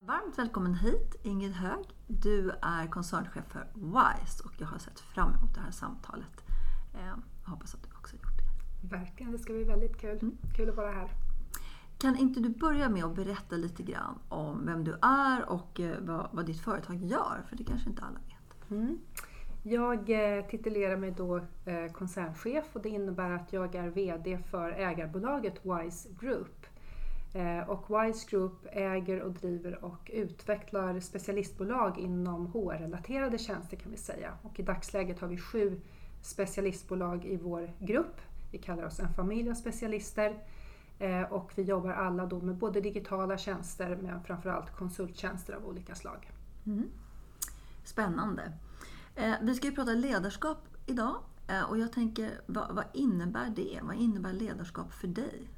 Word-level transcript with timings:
Varmt 0.00 0.38
välkommen 0.38 0.74
hit 0.74 1.16
Ingrid 1.22 1.52
Hög. 1.52 1.84
Du 2.06 2.50
är 2.62 2.86
koncernchef 2.86 3.44
för 3.48 3.66
WISE 3.74 4.44
och 4.44 4.52
jag 4.58 4.66
har 4.66 4.78
sett 4.78 5.00
fram 5.00 5.34
emot 5.34 5.54
det 5.54 5.60
här 5.60 5.70
samtalet. 5.70 6.44
Eh, 6.94 7.06
jag 7.44 7.50
hoppas 7.50 7.74
att 7.74 7.82
du 7.82 7.88
också 7.98 8.16
gjort 8.16 8.38
det. 8.38 8.96
Verkligen, 8.96 9.32
det 9.32 9.38
ska 9.38 9.52
bli 9.52 9.64
väldigt 9.64 10.00
kul. 10.00 10.18
Mm. 10.22 10.36
Kul 10.56 10.68
att 10.68 10.76
vara 10.76 10.92
här. 10.92 11.10
Kan 11.98 12.16
inte 12.16 12.40
du 12.40 12.48
börja 12.48 12.88
med 12.88 13.04
att 13.04 13.16
berätta 13.16 13.56
lite 13.56 13.82
grann 13.82 14.18
om 14.28 14.66
vem 14.66 14.84
du 14.84 14.98
är 15.02 15.48
och 15.48 15.80
eh, 15.80 15.96
vad, 16.00 16.28
vad 16.32 16.46
ditt 16.46 16.60
företag 16.60 16.96
gör? 16.96 17.42
För 17.48 17.56
det 17.56 17.64
kanske 17.64 17.88
inte 17.88 18.02
alla 18.02 18.18
vet. 18.18 18.70
Mm. 18.70 18.98
Jag 19.62 20.10
eh, 20.10 20.44
titulerar 20.44 20.96
mig 20.96 21.10
då 21.10 21.40
koncernchef 21.92 22.64
och 22.72 22.82
det 22.82 22.88
innebär 22.88 23.30
att 23.30 23.52
jag 23.52 23.74
är 23.74 23.88
VD 23.88 24.38
för 24.50 24.70
ägarbolaget 24.70 25.60
WISE 25.64 26.08
Group. 26.20 26.57
Eh, 27.32 27.68
och 27.68 27.86
Wise 27.90 28.30
Group 28.30 28.66
äger 28.72 29.20
och 29.20 29.32
driver 29.32 29.84
och 29.84 30.10
utvecklar 30.14 31.00
specialistbolag 31.00 31.98
inom 31.98 32.46
HR-relaterade 32.46 33.38
tjänster 33.38 33.76
kan 33.76 33.90
vi 33.90 33.96
säga. 33.96 34.38
Och 34.42 34.60
i 34.60 34.62
dagsläget 34.62 35.20
har 35.20 35.28
vi 35.28 35.38
sju 35.38 35.80
specialistbolag 36.22 37.24
i 37.24 37.36
vår 37.36 37.72
grupp. 37.78 38.20
Vi 38.52 38.58
kallar 38.58 38.84
oss 38.84 39.00
en 39.00 39.14
familj 39.14 39.50
av 39.50 39.54
specialister 39.54 40.38
eh, 40.98 41.22
och 41.22 41.52
vi 41.54 41.62
jobbar 41.62 41.90
alla 41.90 42.26
då 42.26 42.40
med 42.40 42.56
både 42.56 42.80
digitala 42.80 43.38
tjänster 43.38 43.98
men 44.02 44.22
framförallt 44.22 44.76
konsulttjänster 44.76 45.52
av 45.52 45.66
olika 45.66 45.94
slag. 45.94 46.30
Mm. 46.66 46.88
Spännande. 47.84 48.52
Eh, 49.14 49.34
vi 49.42 49.54
ska 49.54 49.66
ju 49.66 49.74
prata 49.74 49.92
ledarskap 49.92 50.58
idag 50.86 51.16
och 51.68 51.78
jag 51.78 51.92
tänker 51.92 52.40
vad 52.46 52.84
innebär 52.92 53.52
det? 53.56 53.80
Vad 53.82 53.96
innebär 53.96 54.32
ledarskap 54.32 54.92
för 54.92 55.08
dig? 55.08 55.48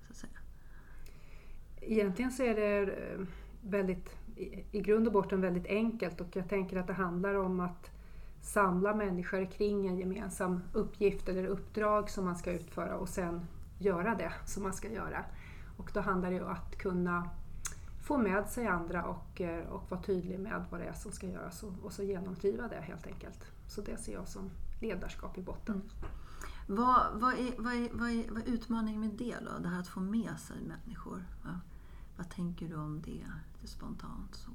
Egentligen 1.80 2.30
så 2.30 2.42
är 2.42 2.54
det 2.54 2.92
eh, 2.92 3.20
väldigt, 3.62 4.16
i 4.70 4.80
grund 4.80 5.06
och 5.06 5.12
botten 5.12 5.40
väldigt 5.40 5.66
enkelt 5.66 6.20
och 6.20 6.36
jag 6.36 6.48
tänker 6.48 6.76
att 6.76 6.86
det 6.86 6.92
handlar 6.92 7.34
om 7.34 7.60
att 7.60 7.90
samla 8.42 8.94
människor 8.94 9.50
kring 9.50 9.86
en 9.86 9.98
gemensam 9.98 10.62
uppgift 10.72 11.28
eller 11.28 11.44
uppdrag 11.44 12.10
som 12.10 12.24
man 12.24 12.36
ska 12.36 12.52
utföra 12.52 12.96
och 12.96 13.08
sen 13.08 13.46
göra 13.78 14.14
det 14.14 14.32
som 14.46 14.62
man 14.62 14.72
ska 14.72 14.92
göra. 14.92 15.24
Och 15.76 15.90
då 15.94 16.00
handlar 16.00 16.30
det 16.30 16.42
om 16.42 16.50
att 16.50 16.78
kunna 16.78 17.30
få 18.02 18.19
med 18.19 18.48
sig 18.48 18.66
andra 18.66 19.04
och, 19.04 19.40
eh, 19.40 19.66
och 19.66 19.90
vara 19.90 20.02
tydlig 20.02 20.40
med 20.40 20.64
vad 20.70 20.80
det 20.80 20.86
är 20.86 20.92
som 20.92 21.12
ska 21.12 21.26
göras 21.26 21.62
och, 21.62 21.72
och 21.82 21.92
så 21.92 22.02
genomdriva 22.02 22.69
det 22.69 22.80
helt 22.80 23.06
enkelt. 23.06 23.46
Så 23.69 23.80
det 23.80 23.96
ser 23.96 24.12
jag 24.12 24.28
som 24.28 24.50
ledarskap 24.80 25.38
i 25.38 25.42
botten. 25.42 25.74
Mm. 25.74 25.88
Vad, 26.66 27.06
vad, 27.14 27.32
är, 27.32 27.52
vad, 27.58 27.72
är, 27.72 27.88
vad, 27.92 28.10
är, 28.10 28.30
vad 28.30 28.42
är 28.42 28.52
utmaningen 28.52 29.00
med 29.00 29.10
det 29.10 29.36
då? 29.40 29.62
Det 29.62 29.69
här 29.69 29.80
att 29.80 29.88
få 29.88 30.00
med 30.00 30.38
sig 30.38 30.56
människor? 30.62 31.24
Ja. 31.42 31.50
Vad 32.20 32.31
tänker 32.31 32.69
du 32.69 32.75
om 32.75 33.03
det 33.04 33.10
lite 33.10 33.66
spontant? 33.66 34.34
så? 34.34 34.50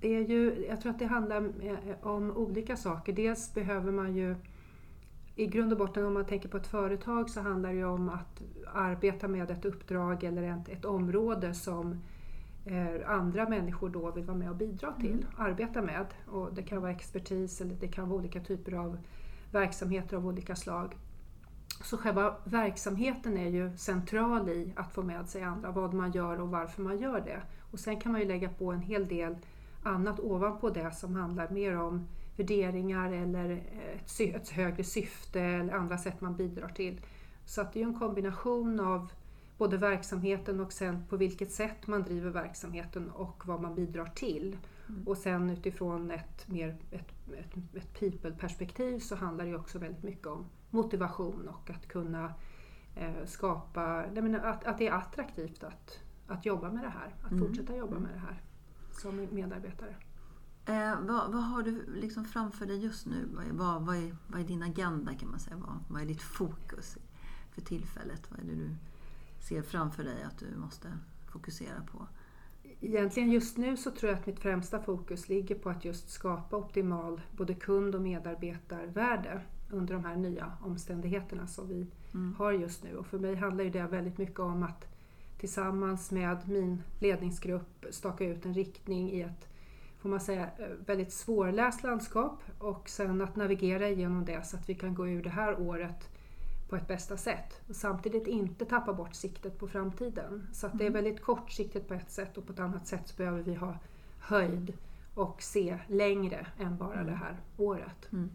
Det 0.00 0.16
är 0.16 0.28
ju, 0.28 0.66
jag 0.68 0.80
tror 0.80 0.92
att 0.92 0.98
det 0.98 1.06
handlar 1.06 1.52
om 2.02 2.30
olika 2.30 2.76
saker. 2.76 3.12
Dels 3.12 3.54
behöver 3.54 3.92
man 3.92 4.16
ju 4.16 4.36
i 5.34 5.46
grund 5.46 5.72
och 5.72 5.78
botten 5.78 6.06
om 6.06 6.14
man 6.14 6.26
tänker 6.26 6.48
på 6.48 6.56
ett 6.56 6.66
företag 6.66 7.30
så 7.30 7.40
handlar 7.40 7.74
det 7.74 7.84
om 7.84 8.08
att 8.08 8.42
arbeta 8.74 9.28
med 9.28 9.50
ett 9.50 9.64
uppdrag 9.64 10.24
eller 10.24 10.42
ett, 10.42 10.68
ett 10.68 10.84
område 10.84 11.54
som 11.54 12.02
eh, 12.64 13.10
andra 13.10 13.48
människor 13.48 13.88
då 13.88 14.10
vill 14.10 14.24
vara 14.24 14.38
med 14.38 14.50
och 14.50 14.56
bidra 14.56 14.92
till, 14.92 15.12
mm. 15.12 15.26
arbeta 15.36 15.82
med. 15.82 16.06
Och 16.26 16.54
det 16.54 16.62
kan 16.62 16.80
vara 16.80 16.92
expertis 16.92 17.60
eller 17.60 17.74
det 17.74 17.88
kan 17.88 18.08
vara 18.08 18.18
olika 18.18 18.40
typer 18.40 18.72
av 18.72 18.98
verksamheter 19.52 20.16
av 20.16 20.26
olika 20.26 20.56
slag. 20.56 20.96
Så 21.84 21.96
själva 21.96 22.36
verksamheten 22.44 23.36
är 23.36 23.48
ju 23.48 23.76
central 23.76 24.48
i 24.48 24.72
att 24.76 24.92
få 24.92 25.02
med 25.02 25.28
sig 25.28 25.42
andra, 25.42 25.70
vad 25.70 25.94
man 25.94 26.12
gör 26.12 26.40
och 26.40 26.48
varför 26.48 26.82
man 26.82 26.98
gör 26.98 27.20
det. 27.20 27.42
Och 27.70 27.80
sen 27.80 28.00
kan 28.00 28.12
man 28.12 28.20
ju 28.20 28.26
lägga 28.26 28.48
på 28.48 28.72
en 28.72 28.82
hel 28.82 29.08
del 29.08 29.36
annat 29.82 30.20
ovanpå 30.20 30.70
det 30.70 30.90
som 30.94 31.16
handlar 31.16 31.50
mer 31.50 31.76
om 31.76 32.08
värderingar 32.36 33.12
eller 33.12 33.62
ett, 33.94 34.20
ett 34.20 34.48
högre 34.48 34.84
syfte 34.84 35.40
eller 35.40 35.74
andra 35.74 35.98
sätt 35.98 36.20
man 36.20 36.36
bidrar 36.36 36.68
till. 36.68 37.00
Så 37.44 37.60
att 37.60 37.72
det 37.72 37.82
är 37.82 37.86
en 37.86 37.98
kombination 37.98 38.80
av 38.80 39.10
både 39.58 39.76
verksamheten 39.76 40.60
och 40.60 40.72
sen 40.72 41.04
på 41.08 41.16
vilket 41.16 41.52
sätt 41.52 41.86
man 41.86 42.02
driver 42.02 42.30
verksamheten 42.30 43.10
och 43.10 43.46
vad 43.46 43.60
man 43.60 43.74
bidrar 43.74 44.06
till. 44.06 44.56
Mm. 44.88 45.08
Och 45.08 45.16
sen 45.16 45.50
utifrån 45.50 46.10
ett, 46.10 46.48
mer, 46.48 46.76
ett, 46.90 47.12
ett, 47.32 47.56
ett 47.74 48.00
people-perspektiv 48.00 48.98
så 48.98 49.16
handlar 49.16 49.46
det 49.46 49.56
också 49.56 49.78
väldigt 49.78 50.02
mycket 50.02 50.26
om 50.26 50.46
motivation 50.70 51.48
och 51.48 51.70
att 51.70 51.88
kunna 51.88 52.34
eh, 52.94 53.24
skapa, 53.26 53.82
att, 54.42 54.64
att 54.64 54.78
det 54.78 54.88
är 54.88 54.92
attraktivt 54.92 55.64
att, 55.64 56.00
att 56.26 56.46
jobba 56.46 56.72
med 56.72 56.84
det 56.84 56.88
här, 56.88 57.14
att 57.22 57.32
mm. 57.32 57.46
fortsätta 57.46 57.76
jobba 57.76 57.98
med 57.98 58.12
det 58.14 58.18
här 58.18 58.42
som 58.92 59.28
medarbetare. 59.30 59.96
Eh, 60.66 61.00
vad, 61.00 61.32
vad, 61.32 61.42
har 61.42 61.62
du 61.62 61.84
liksom 61.94 62.24
framför 62.24 62.66
dig 62.66 62.84
just 62.84 63.06
nu? 63.06 63.28
Vad 63.34 63.46
är, 63.46 63.52
vad, 63.52 63.86
vad, 63.86 63.96
är, 63.96 64.16
vad 64.26 64.40
är 64.40 64.44
din 64.44 64.62
agenda 64.62 65.14
kan 65.14 65.30
man 65.30 65.40
säga? 65.40 65.56
Vad, 65.56 65.78
vad 65.88 66.02
är 66.02 66.06
ditt 66.06 66.22
fokus 66.22 66.98
för 67.54 67.60
tillfället? 67.60 68.30
Vad 68.30 68.40
är 68.40 68.44
det 68.44 68.54
du 68.54 68.70
ser 69.40 69.62
framför 69.62 70.04
dig 70.04 70.22
att 70.22 70.38
du 70.38 70.56
måste 70.56 70.98
fokusera 71.26 71.82
på? 71.92 72.06
Egentligen 72.80 73.30
just 73.30 73.56
nu 73.56 73.76
så 73.76 73.90
tror 73.90 74.10
jag 74.10 74.20
att 74.20 74.26
mitt 74.26 74.40
främsta 74.40 74.82
fokus 74.82 75.28
ligger 75.28 75.54
på 75.54 75.70
att 75.70 75.84
just 75.84 76.10
skapa 76.10 76.56
optimal 76.56 77.20
både 77.36 77.54
kund 77.54 77.94
och 77.94 78.00
medarbetarvärde 78.00 79.42
under 79.70 79.94
de 79.94 80.04
här 80.04 80.16
nya 80.16 80.52
omständigheterna 80.62 81.46
som 81.46 81.68
vi 81.68 81.86
mm. 82.14 82.34
har 82.38 82.52
just 82.52 82.84
nu. 82.84 82.96
Och 82.96 83.06
för 83.06 83.18
mig 83.18 83.34
handlar 83.34 83.64
det 83.64 83.82
väldigt 83.82 84.18
mycket 84.18 84.40
om 84.40 84.62
att 84.62 84.84
tillsammans 85.38 86.10
med 86.10 86.48
min 86.48 86.82
ledningsgrupp 86.98 87.84
staka 87.90 88.24
ut 88.24 88.46
en 88.46 88.54
riktning 88.54 89.10
i 89.10 89.20
ett 89.20 89.48
får 90.06 90.08
man 90.08 90.20
säga, 90.20 90.50
väldigt 90.86 91.12
svårläst 91.12 91.82
landskap 91.82 92.42
och 92.58 92.88
sen 92.88 93.20
att 93.20 93.36
navigera 93.36 93.88
igenom 93.88 94.24
det 94.24 94.46
så 94.46 94.56
att 94.56 94.68
vi 94.68 94.74
kan 94.74 94.94
gå 94.94 95.08
ur 95.08 95.22
det 95.22 95.30
här 95.30 95.60
året 95.60 96.08
på 96.68 96.76
ett 96.76 96.88
bästa 96.88 97.16
sätt. 97.16 97.60
Och 97.68 97.76
samtidigt 97.76 98.26
inte 98.26 98.64
tappa 98.64 98.92
bort 98.92 99.14
siktet 99.14 99.58
på 99.58 99.68
framtiden. 99.68 100.46
Så 100.52 100.66
att 100.66 100.78
det 100.78 100.84
är 100.84 100.90
mm. 100.90 101.04
väldigt 101.04 101.22
kortsiktigt 101.22 101.88
på 101.88 101.94
ett 101.94 102.10
sätt 102.10 102.36
och 102.36 102.46
på 102.46 102.52
ett 102.52 102.58
annat 102.58 102.86
sätt 102.86 103.08
så 103.08 103.16
behöver 103.16 103.42
vi 103.42 103.54
ha 103.54 103.78
höjd 104.18 104.72
och 105.14 105.42
se 105.42 105.78
längre 105.86 106.46
än 106.58 106.76
bara 106.76 106.94
mm. 106.94 107.06
det 107.06 107.16
här 107.16 107.36
året. 107.56 108.12
Mm. 108.12 108.30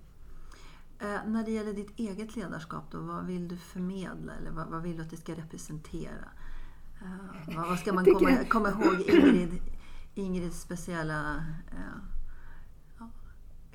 Eh, 1.02 1.20
när 1.28 1.46
det 1.46 1.52
gäller 1.52 1.74
ditt 1.74 2.00
eget 2.00 2.36
ledarskap, 2.36 2.84
då, 2.92 3.00
vad 3.00 3.26
vill 3.26 3.48
du 3.48 3.58
förmedla 3.58 4.34
eller 4.34 4.52
vad, 4.52 4.68
vad 4.68 4.82
vill 4.82 4.98
du 4.98 5.04
att 5.04 5.10
det 5.10 5.18
ska 5.18 5.34
representera? 5.34 6.30
Eh, 7.02 7.56
vad, 7.56 7.68
vad, 7.68 7.80
ska 7.80 7.94
man 7.94 8.06
komma, 8.06 8.38
komma 8.50 8.70
ihåg 8.70 9.02
Ingrid, 9.02 9.62
Ingrids 10.16 10.62
speciella 10.62 11.36
eh, 11.72 12.12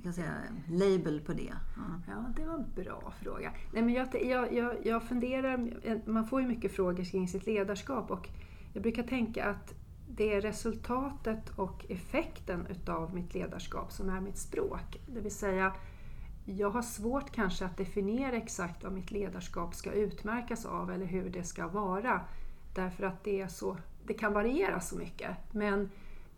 kan 0.07 0.13
säga, 0.13 0.35
label 0.69 1.21
på 1.21 1.33
det? 1.33 1.53
Mm. 1.77 2.03
Ja, 2.09 2.25
det 2.37 2.47
var 2.47 2.55
en 2.55 2.85
bra 2.85 3.13
fråga. 3.23 3.53
Nej, 3.73 3.83
men 3.83 3.95
jag, 3.95 4.09
jag, 4.25 4.53
jag, 4.53 4.87
jag 4.87 5.03
funderar, 5.03 5.71
man 6.11 6.27
får 6.27 6.41
ju 6.41 6.49
mycket 6.49 6.73
frågor 6.73 7.05
kring 7.05 7.29
sitt 7.29 7.47
ledarskap 7.47 8.11
och 8.11 8.29
jag 8.73 8.83
brukar 8.83 9.03
tänka 9.03 9.45
att 9.45 9.75
det 10.09 10.35
är 10.35 10.41
resultatet 10.41 11.51
och 11.57 11.87
effekten 11.89 12.67
utav 12.67 13.15
mitt 13.15 13.35
ledarskap 13.35 13.93
som 13.93 14.11
är 14.11 14.21
mitt 14.21 14.39
språk. 14.39 15.01
Det 15.07 15.21
vill 15.21 15.35
säga 15.35 15.73
jag 16.47 16.71
har 16.71 16.83
svårt 16.83 17.31
kanske 17.31 17.65
att 17.65 17.77
definiera 17.77 18.37
exakt 18.37 18.85
vad 18.85 18.93
mitt 18.93 19.11
ledarskap 19.11 19.75
ska 19.75 19.93
utmärkas 19.93 20.67
av 20.67 20.91
eller 20.91 21.07
hur 21.07 21.31
det 21.31 21.45
ska 21.45 21.69
vara. 21.69 22.21
Därför 22.75 23.05
att 23.05 23.25
det, 23.25 23.41
är 23.41 23.49
så, 23.49 23.77
det 24.07 24.15
kan 24.15 24.33
variera 24.33 24.81
så 24.81 24.97
mycket. 24.97 25.37
Men 25.51 25.91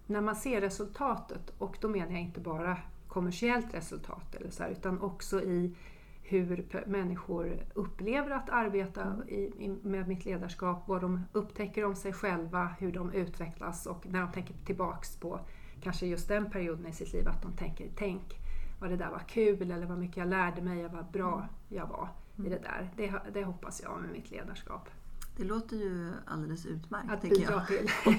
när 0.06 0.20
man 0.20 0.36
ser 0.36 0.60
resultatet, 0.60 1.52
och 1.58 1.76
då 1.80 1.88
menar 1.88 2.12
jag 2.12 2.20
inte 2.20 2.40
bara 2.40 2.76
kommersiellt 3.08 3.74
resultat 3.74 4.34
eller 4.34 4.50
så 4.50 4.62
här, 4.62 4.70
utan 4.70 5.00
också 5.00 5.42
i 5.42 5.74
hur 6.22 6.66
människor 6.86 7.56
upplever 7.74 8.30
att 8.30 8.50
arbeta 8.50 9.02
mm. 9.02 9.28
i, 9.28 9.40
i, 9.58 9.76
med 9.82 10.08
mitt 10.08 10.24
ledarskap, 10.24 10.88
vad 10.88 11.00
de 11.00 11.24
upptäcker 11.32 11.84
om 11.84 11.96
sig 11.96 12.12
själva, 12.12 12.74
hur 12.78 12.92
de 12.92 13.12
utvecklas 13.12 13.86
och 13.86 14.06
när 14.06 14.20
de 14.20 14.32
tänker 14.32 14.54
tillbaks 14.66 15.16
på 15.16 15.40
kanske 15.82 16.06
just 16.06 16.28
den 16.28 16.50
perioden 16.50 16.86
i 16.86 16.92
sitt 16.92 17.12
liv, 17.12 17.28
att 17.28 17.42
de 17.42 17.52
tänker 17.52 17.88
tänk 17.96 18.47
vad 18.78 18.90
det 18.90 18.96
där 18.96 19.10
var 19.10 19.24
kul 19.28 19.70
eller 19.70 19.86
vad 19.86 19.98
mycket 19.98 20.16
jag 20.16 20.28
lärde 20.28 20.62
mig, 20.62 20.88
vad 20.88 21.10
bra 21.10 21.34
mm. 21.34 21.48
jag 21.68 21.86
var 21.86 22.08
i 22.36 22.40
mm. 22.40 22.50
det 22.50 22.58
där. 22.58 22.90
Det, 22.96 23.32
det 23.32 23.44
hoppas 23.44 23.82
jag 23.82 24.00
med 24.00 24.10
mitt 24.10 24.30
ledarskap. 24.30 24.88
Det 25.36 25.44
låter 25.44 25.76
ju 25.76 26.12
alldeles 26.26 26.66
utmärkt. 26.66 27.12
Att 27.12 27.22
bidra 27.22 27.52
jag. 27.52 27.66
till. 27.66 27.90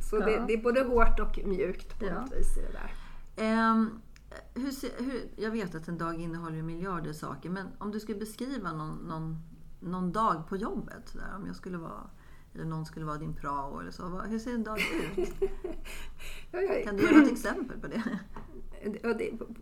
Så 0.00 0.16
ja. 0.16 0.26
det, 0.26 0.44
det, 0.46 0.52
är 0.52 0.62
både 0.62 0.82
hårt 0.82 1.20
och 1.20 1.46
mjukt 1.46 1.98
på 1.98 2.04
ja. 2.04 2.20
något 2.20 2.32
vis 2.32 2.58
i 2.58 2.60
det 2.60 2.72
där. 2.72 3.70
Um, 3.70 4.00
hur, 4.54 5.02
hur, 5.04 5.30
jag 5.36 5.50
vet 5.50 5.74
att 5.74 5.88
en 5.88 5.98
dag 5.98 6.20
innehåller 6.20 6.62
miljarder 6.62 7.12
saker, 7.12 7.50
men 7.50 7.66
om 7.78 7.90
du 7.90 8.00
skulle 8.00 8.18
beskriva 8.18 8.72
någon, 8.72 8.96
någon, 8.96 9.36
någon 9.80 10.12
dag 10.12 10.48
på 10.48 10.56
jobbet, 10.56 11.12
där, 11.12 11.36
om 11.36 11.46
jag 11.46 11.56
skulle 11.56 11.78
vara 11.78 12.10
eller 12.54 12.64
någon 12.64 12.86
skulle 12.86 13.06
vara 13.06 13.18
din 13.18 13.34
prao 13.34 13.80
eller 13.80 13.90
så. 13.90 14.02
Hur 14.02 14.38
ser 14.38 14.54
en 14.54 14.64
dag 14.64 14.78
ut? 14.78 15.34
kan 16.84 16.96
du 16.96 17.02
ge 17.02 17.18
något 17.18 17.32
exempel 17.32 17.80
på 17.80 17.86
det? 17.86 18.02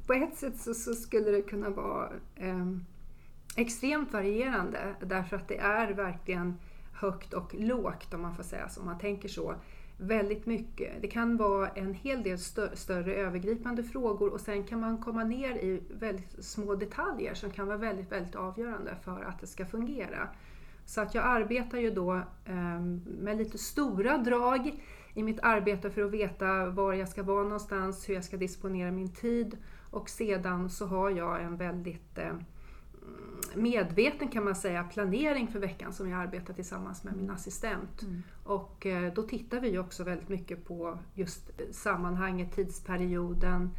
på 0.06 0.12
ett 0.12 0.36
sätt 0.36 0.60
så, 0.60 0.74
så, 0.74 0.94
skulle 0.94 1.30
det 1.30 1.42
kunna 1.42 1.70
vara 1.70 2.12
eh, 2.36 2.66
extremt 3.56 4.12
varierande 4.12 4.94
därför 5.00 5.36
att 5.36 5.48
det 5.48 5.58
är 5.58 5.92
verkligen 5.92 6.58
högt 6.92 7.34
och 7.34 7.54
lågt 7.54 8.14
om 8.14 8.22
man 8.22 8.36
får 8.36 8.42
säga 8.42 8.68
så, 8.68 8.80
om 8.80 8.86
man 8.86 8.98
tänker 8.98 9.28
så. 9.28 9.54
Väldigt 9.96 10.46
mycket. 10.46 11.02
Det 11.02 11.08
kan 11.08 11.36
vara 11.36 11.68
en 11.68 11.94
hel 11.94 12.22
del 12.22 12.38
stö 12.38 12.76
större 12.76 13.14
övergripande 13.14 13.82
frågor 13.82 14.32
och 14.32 14.40
sen 14.40 14.64
kan 14.64 14.80
man 14.80 15.02
komma 15.02 15.24
ner 15.24 15.54
i 15.54 15.82
väldigt 15.90 16.44
små 16.44 16.74
detaljer 16.74 17.34
som 17.34 17.50
kan 17.50 17.66
vara 17.66 17.76
väldigt, 17.76 18.12
väldigt 18.12 18.34
avgörande 18.34 18.96
för 19.04 19.22
att 19.22 19.40
det 19.40 19.46
ska 19.46 19.66
fungera. 19.66 20.28
Så 20.84 21.00
att 21.00 21.14
jag 21.14 21.24
arbetar 21.24 21.78
ju 21.78 21.90
då 21.90 22.14
eh, 22.44 22.80
med 23.04 23.36
lite 23.36 23.58
stora 23.58 24.18
drag 24.18 24.82
i 25.14 25.22
mitt 25.22 25.40
arbete 25.42 25.90
för 25.90 26.02
att 26.02 26.10
veta 26.10 26.66
var 26.66 26.92
jag 26.92 27.08
ska 27.08 27.22
vara 27.22 27.42
någonstans, 27.42 28.08
hur 28.08 28.14
jag 28.14 28.24
ska 28.24 28.36
disponera 28.36 28.90
min 28.90 29.12
tid 29.12 29.56
och 29.90 30.08
sedan 30.08 30.70
så 30.70 30.86
har 30.86 31.10
jag 31.10 31.42
en 31.42 31.56
väldigt 31.56 32.18
eh, 32.18 32.34
medveten 33.54 34.28
kan 34.28 34.44
man 34.44 34.54
säga 34.54 34.84
planering 34.84 35.48
för 35.48 35.58
veckan 35.58 35.92
som 35.92 36.10
jag 36.10 36.20
arbetar 36.20 36.54
tillsammans 36.54 37.04
med 37.04 37.16
min 37.16 37.30
assistent. 37.30 38.02
Mm. 38.02 38.22
Och 38.44 38.86
eh, 38.86 39.12
då 39.14 39.22
tittar 39.22 39.60
vi 39.60 39.78
också 39.78 40.04
väldigt 40.04 40.28
mycket 40.28 40.64
på 40.64 40.98
just 41.14 41.50
sammanhanget, 41.70 42.52
tidsperioden, 42.52 43.70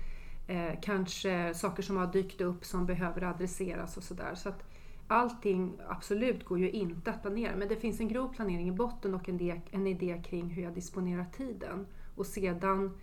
eh, 0.48 0.80
kanske 0.82 1.54
saker 1.54 1.84
som 1.84 1.98
har 1.98 2.08
dykt 2.08 2.42
upp 2.42 2.66
som 2.66 2.86
behöver 2.86 3.24
adresseras 3.24 3.98
och 3.98 4.04
sådär. 4.04 4.36
Så 4.36 4.50
att 4.50 4.73
allting 5.08 5.80
absolut 5.88 6.46
går 6.46 6.60
ju 6.60 6.72
inte 6.72 7.12
att 7.12 7.22
planera 7.22 7.56
men 7.56 7.68
det 7.68 7.76
finns 7.76 8.00
en 8.00 8.08
grov 8.08 8.34
planering 8.34 8.68
i 8.68 8.72
botten 8.72 9.14
och 9.14 9.30
en 9.30 9.36
idé, 9.36 9.62
en 9.72 9.88
idé 9.88 10.22
kring 10.26 10.50
hur 10.50 10.64
jag 10.64 10.74
disponerar 10.74 11.26
tiden. 11.26 11.88
Och 12.16 12.26
sedan 12.26 12.98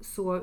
så 0.00 0.40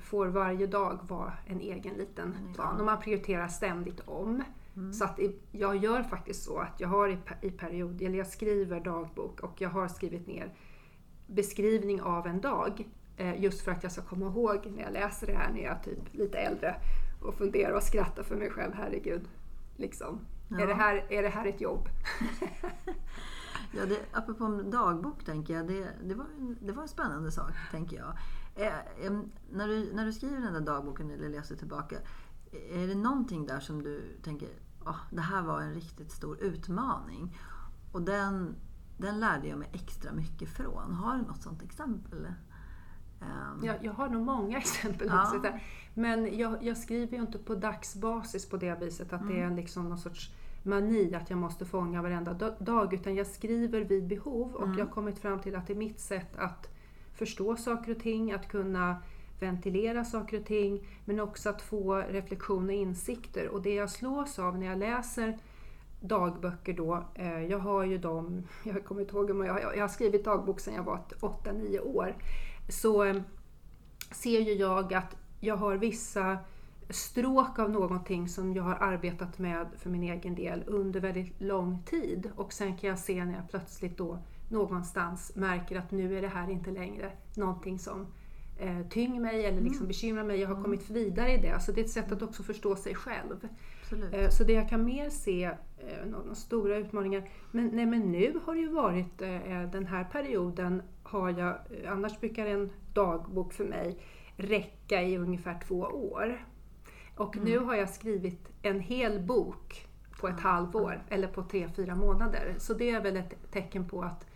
får 0.00 0.26
varje 0.26 0.66
dag 0.66 0.98
vara 1.08 1.32
en 1.46 1.60
egen 1.60 1.94
liten 1.94 2.34
plan 2.54 2.80
och 2.80 2.86
man 2.86 3.00
prioriterar 3.00 3.48
ständigt 3.48 4.00
om. 4.00 4.42
Mm. 4.76 4.92
Så 4.92 5.04
att 5.04 5.20
jag 5.52 5.76
gör 5.76 6.02
faktiskt 6.02 6.44
så 6.44 6.58
att 6.58 6.80
jag 6.80 6.88
har 6.88 7.18
i, 7.42 7.50
period, 7.50 8.02
eller 8.02 8.18
jag 8.18 8.26
skriver 8.26 8.80
dagbok 8.80 9.40
och 9.40 9.60
jag 9.60 9.68
har 9.68 9.88
skrivit 9.88 10.26
ner 10.26 10.52
beskrivning 11.26 12.02
av 12.02 12.26
en 12.26 12.40
dag. 12.40 12.88
Eh, 13.16 13.42
just 13.42 13.60
för 13.60 13.72
att 13.72 13.82
jag 13.82 13.92
ska 13.92 14.02
komma 14.02 14.26
ihåg 14.26 14.72
när 14.76 14.82
jag 14.82 14.92
läser 14.92 15.26
det 15.26 15.34
här 15.34 15.52
när 15.52 15.60
jag 15.60 15.72
är 15.72 15.82
typ 15.82 16.14
lite 16.14 16.38
äldre 16.38 16.74
och 17.22 17.34
funderar 17.34 17.72
och 17.72 17.82
skrattar 17.82 18.22
för 18.22 18.36
mig 18.36 18.50
själv. 18.50 18.72
Herregud, 18.74 19.28
liksom. 19.76 20.20
Ja. 20.48 20.60
Är, 20.60 20.66
det 20.66 20.74
här, 20.74 21.06
är 21.08 21.22
det 21.22 21.28
här 21.28 21.46
ett 21.46 21.60
jobb? 21.60 21.88
ja, 23.72 23.86
det, 23.86 23.98
apropå 24.12 24.62
dagbok 24.64 25.24
tänker 25.24 25.54
jag, 25.54 25.68
det, 25.68 25.92
det, 26.04 26.14
var, 26.14 26.26
det 26.60 26.72
var 26.72 26.82
en 26.82 26.88
spännande 26.88 27.30
sak 27.30 27.52
tänker 27.70 27.96
jag. 27.96 28.16
Eh, 28.54 29.06
eh, 29.06 29.12
när, 29.50 29.68
du, 29.68 29.92
när 29.92 30.06
du 30.06 30.12
skriver 30.12 30.40
den 30.40 30.52
där 30.52 30.60
dagboken 30.60 31.10
eller 31.10 31.28
läser 31.28 31.56
tillbaka, 31.56 31.96
är 32.70 32.86
det 32.86 32.94
någonting 32.94 33.46
där 33.46 33.60
som 33.60 33.82
du 33.82 34.18
tänker, 34.22 34.48
oh, 34.84 35.00
det 35.10 35.20
här 35.20 35.42
var 35.42 35.60
en 35.60 35.74
riktigt 35.74 36.12
stor 36.12 36.42
utmaning. 36.42 37.38
Och 37.92 38.02
den, 38.02 38.56
den 38.98 39.20
lärde 39.20 39.48
jag 39.48 39.58
mig 39.58 39.70
extra 39.72 40.12
mycket 40.12 40.48
från. 40.48 40.92
Har 40.92 41.16
du 41.16 41.22
något 41.22 41.42
sånt 41.42 41.62
exempel? 41.62 42.26
Jag, 43.62 43.76
jag 43.84 43.92
har 43.92 44.08
nog 44.08 44.22
många 44.22 44.58
exempel 44.58 45.08
ja. 45.10 45.22
också. 45.22 45.52
Men 45.94 46.38
jag, 46.38 46.62
jag, 46.62 46.76
skriver 46.76 47.16
ju 47.16 47.22
inte 47.22 47.38
på 47.38 47.54
dagsbasis 47.54 48.48
på 48.48 48.56
det 48.56 48.80
viset 48.80 49.12
att 49.12 49.20
mm. 49.20 49.34
det 49.34 49.42
är 49.42 49.50
liksom 49.50 49.88
någon 49.88 49.98
sorts 49.98 50.32
mani 50.62 51.14
att 51.14 51.30
jag 51.30 51.38
måste 51.38 51.64
fånga 51.64 52.02
varenda 52.02 52.54
dag. 52.58 52.94
Utan 52.94 53.14
jag 53.14 53.26
skriver 53.26 53.80
vid 53.80 54.06
behov 54.06 54.54
och 54.54 54.64
mm. 54.64 54.78
jag 54.78 54.84
har 54.84 54.92
kommit 54.92 55.18
fram 55.18 55.40
till 55.40 55.56
att 55.56 55.66
det 55.66 55.72
är 55.72 55.76
mitt 55.76 56.00
sätt 56.00 56.36
att 56.36 56.68
förstå 57.14 57.56
saker 57.56 57.92
och 57.92 58.02
ting, 58.02 58.32
att 58.32 58.48
kunna 58.48 58.96
ventilera 59.40 60.04
saker 60.04 60.40
och 60.40 60.46
ting 60.46 60.88
men 61.04 61.20
också 61.20 61.48
att 61.48 61.62
få 61.62 61.94
reflektion 61.94 62.68
och 62.68 62.74
insikter. 62.74 63.48
Och 63.48 63.62
det 63.62 63.74
jag 63.74 63.90
slås 63.90 64.38
av 64.38 64.58
när 64.58 64.66
jag 64.66 64.78
läser 64.78 65.38
dagböcker 66.00 66.72
då, 66.72 67.04
eh, 67.14 67.44
jag 67.44 67.58
har 67.58 67.84
ju 67.84 67.98
dem, 67.98 68.42
jag 68.64 68.84
kommer 68.84 69.00
inte 69.00 69.16
ihåg, 69.16 69.46
jag, 69.46 69.76
jag 69.76 69.80
har 69.80 69.88
skrivit 69.88 70.24
dagbok 70.24 70.60
sedan 70.60 70.74
jag 70.74 70.82
var 70.82 71.00
8-9 71.20 71.80
år, 71.80 72.14
så 72.68 73.04
eh, 73.04 73.16
ser 74.10 74.40
ju 74.40 74.52
jag 74.52 74.94
att 74.94 75.16
jag 75.40 75.56
har 75.56 75.76
vissa 75.76 76.38
stråk 76.90 77.58
av 77.58 77.70
någonting 77.70 78.28
som 78.28 78.54
jag 78.54 78.62
har 78.62 78.74
arbetat 78.74 79.38
med 79.38 79.66
för 79.78 79.90
min 79.90 80.02
egen 80.02 80.34
del 80.34 80.64
under 80.66 81.00
väldigt 81.00 81.40
lång 81.40 81.82
tid 81.82 82.30
och 82.36 82.52
sen 82.52 82.76
kan 82.76 82.90
jag 82.90 82.98
se 82.98 83.24
när 83.24 83.34
jag 83.34 83.50
plötsligt 83.50 83.98
då 83.98 84.18
någonstans 84.48 85.32
märker 85.34 85.78
att 85.78 85.90
nu 85.90 86.18
är 86.18 86.22
det 86.22 86.28
här 86.28 86.50
inte 86.50 86.70
längre 86.70 87.12
någonting 87.34 87.78
som 87.78 88.06
eh, 88.58 88.88
tynger 88.88 89.20
mig 89.20 89.46
eller 89.46 89.60
liksom 89.60 89.78
mm. 89.78 89.88
bekymrar 89.88 90.24
mig. 90.24 90.40
Jag 90.40 90.48
har 90.48 90.54
mm. 90.54 90.64
kommit 90.64 90.90
vidare 90.90 91.32
i 91.32 91.36
det. 91.36 91.60
Så 91.60 91.72
det 91.72 91.80
är 91.80 91.84
ett 91.84 91.90
sätt 91.90 92.12
att 92.12 92.22
också 92.22 92.42
förstå 92.42 92.76
sig 92.76 92.94
själv. 92.94 93.48
Eh, 94.12 94.28
så 94.30 94.44
det 94.44 94.52
jag 94.52 94.68
kan 94.68 94.84
mer 94.84 95.10
se, 95.10 95.44
eh, 95.44 96.06
några 96.06 96.34
stora 96.34 96.76
utmaningar. 96.76 97.28
Men, 97.50 97.66
nej, 97.66 97.86
men 97.86 98.12
nu 98.12 98.40
har 98.44 98.54
det 98.54 98.60
ju 98.60 98.68
varit 98.68 99.22
eh, 99.22 99.62
den 99.72 99.86
här 99.86 100.04
perioden 100.04 100.82
har 101.02 101.30
jag, 101.30 101.56
annars 101.88 102.20
brukar 102.20 102.46
en 102.46 102.70
dagbok 102.94 103.52
för 103.52 103.64
mig 103.64 103.98
räcka 104.36 105.02
i 105.02 105.18
ungefär 105.18 105.60
två 105.66 105.80
år. 105.80 106.46
Och 107.16 107.36
mm. 107.36 107.48
nu 107.48 107.58
har 107.58 107.74
jag 107.74 107.90
skrivit 107.90 108.48
en 108.62 108.80
hel 108.80 109.20
bok 109.20 109.86
på 110.20 110.28
ett 110.28 110.40
halvår 110.40 111.02
eller 111.08 111.28
på 111.28 111.42
tre, 111.42 111.68
fyra 111.76 111.94
månader. 111.94 112.54
Så 112.58 112.74
det 112.74 112.90
är 112.90 113.00
väl 113.00 113.16
ett 113.16 113.52
tecken 113.52 113.88
på 113.88 114.02
att 114.02 114.26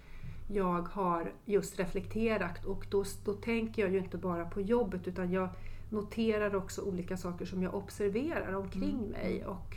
jag 0.49 0.89
har 0.89 1.33
just 1.45 1.79
reflekterat 1.79 2.65
och 2.65 2.87
då, 2.91 3.05
då 3.25 3.33
tänker 3.33 3.83
jag 3.83 3.93
ju 3.93 3.99
inte 3.99 4.19
bara 4.19 4.45
på 4.45 4.61
jobbet 4.61 5.09
utan 5.09 5.33
jag 5.33 5.49
noterar 5.91 6.55
också 6.55 6.83
olika 6.83 7.17
saker 7.17 7.45
som 7.45 7.63
jag 7.63 7.75
observerar 7.75 8.53
omkring 8.53 8.99
mm. 8.99 9.11
mig 9.11 9.45
och 9.47 9.77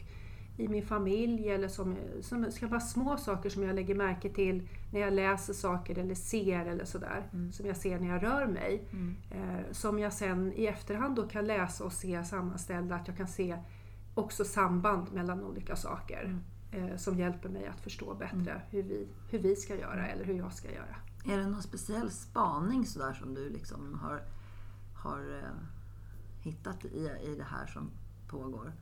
i 0.58 0.68
min 0.68 0.86
familj 0.86 1.50
eller 1.50 1.68
som, 1.68 1.96
som 2.22 2.52
ska 2.52 2.68
vara 2.68 2.80
små 2.80 3.18
saker 3.18 3.50
som 3.50 3.64
jag 3.64 3.76
lägger 3.76 3.96
märke 3.96 4.30
till 4.30 4.70
när 4.92 5.00
jag 5.00 5.14
läser 5.14 5.54
saker 5.54 6.00
eller 6.00 6.16
ser 6.16 6.66
eller 6.66 6.86
sådär. 6.86 7.30
Mm. 7.34 7.52
Som 7.52 7.66
jag 7.66 7.78
ser 7.78 8.00
när 8.00 8.08
jag 8.08 8.24
rör 8.24 8.48
mig. 8.48 8.84
Mm. 8.92 9.16
Eh, 9.32 9.72
som 9.72 10.00
jag 10.00 10.14
sen 10.14 10.54
i 10.54 10.66
efterhand 10.66 11.16
då 11.16 11.28
kan 11.28 11.48
läsa 11.48 11.84
och 11.84 11.94
se 11.94 12.24
sammanställda, 12.24 12.96
att 12.96 13.08
jag 13.08 13.18
kan 13.18 13.28
se 13.28 13.58
också 14.14 14.46
samband 14.46 15.14
mellan 15.14 15.44
olika 15.44 15.76
saker. 15.76 16.24
Mm 16.24 16.40
eh, 16.74 16.98
som 16.98 17.20
hjälper 17.20 17.50
mig 17.50 17.68
att 17.68 17.82
förstå 17.82 18.14
bättre 18.14 18.52
mm. 18.52 18.62
hur, 18.70 18.84
vi, 18.84 19.08
hur 19.30 19.40
vi 19.40 19.56
ska 19.56 19.76
göra 19.76 20.08
eller 20.08 20.26
hur 20.26 20.34
jag 20.34 20.54
ska 20.54 20.72
göra. 20.72 20.96
Är 21.26 21.38
det 21.38 21.48
någon 21.48 21.64
speciell 21.64 22.12
spaning 22.12 22.86
sådär 22.86 23.14
som 23.14 23.34
du 23.34 23.50
liksom 23.50 24.00
har, 24.02 24.22
har 24.96 25.20
eh, 25.20 25.50
hittat 26.44 26.86
i, 26.86 27.10
i 27.24 27.36
det 27.38 27.44
här 27.44 27.68
som 27.68 27.92
pågår 28.28 28.74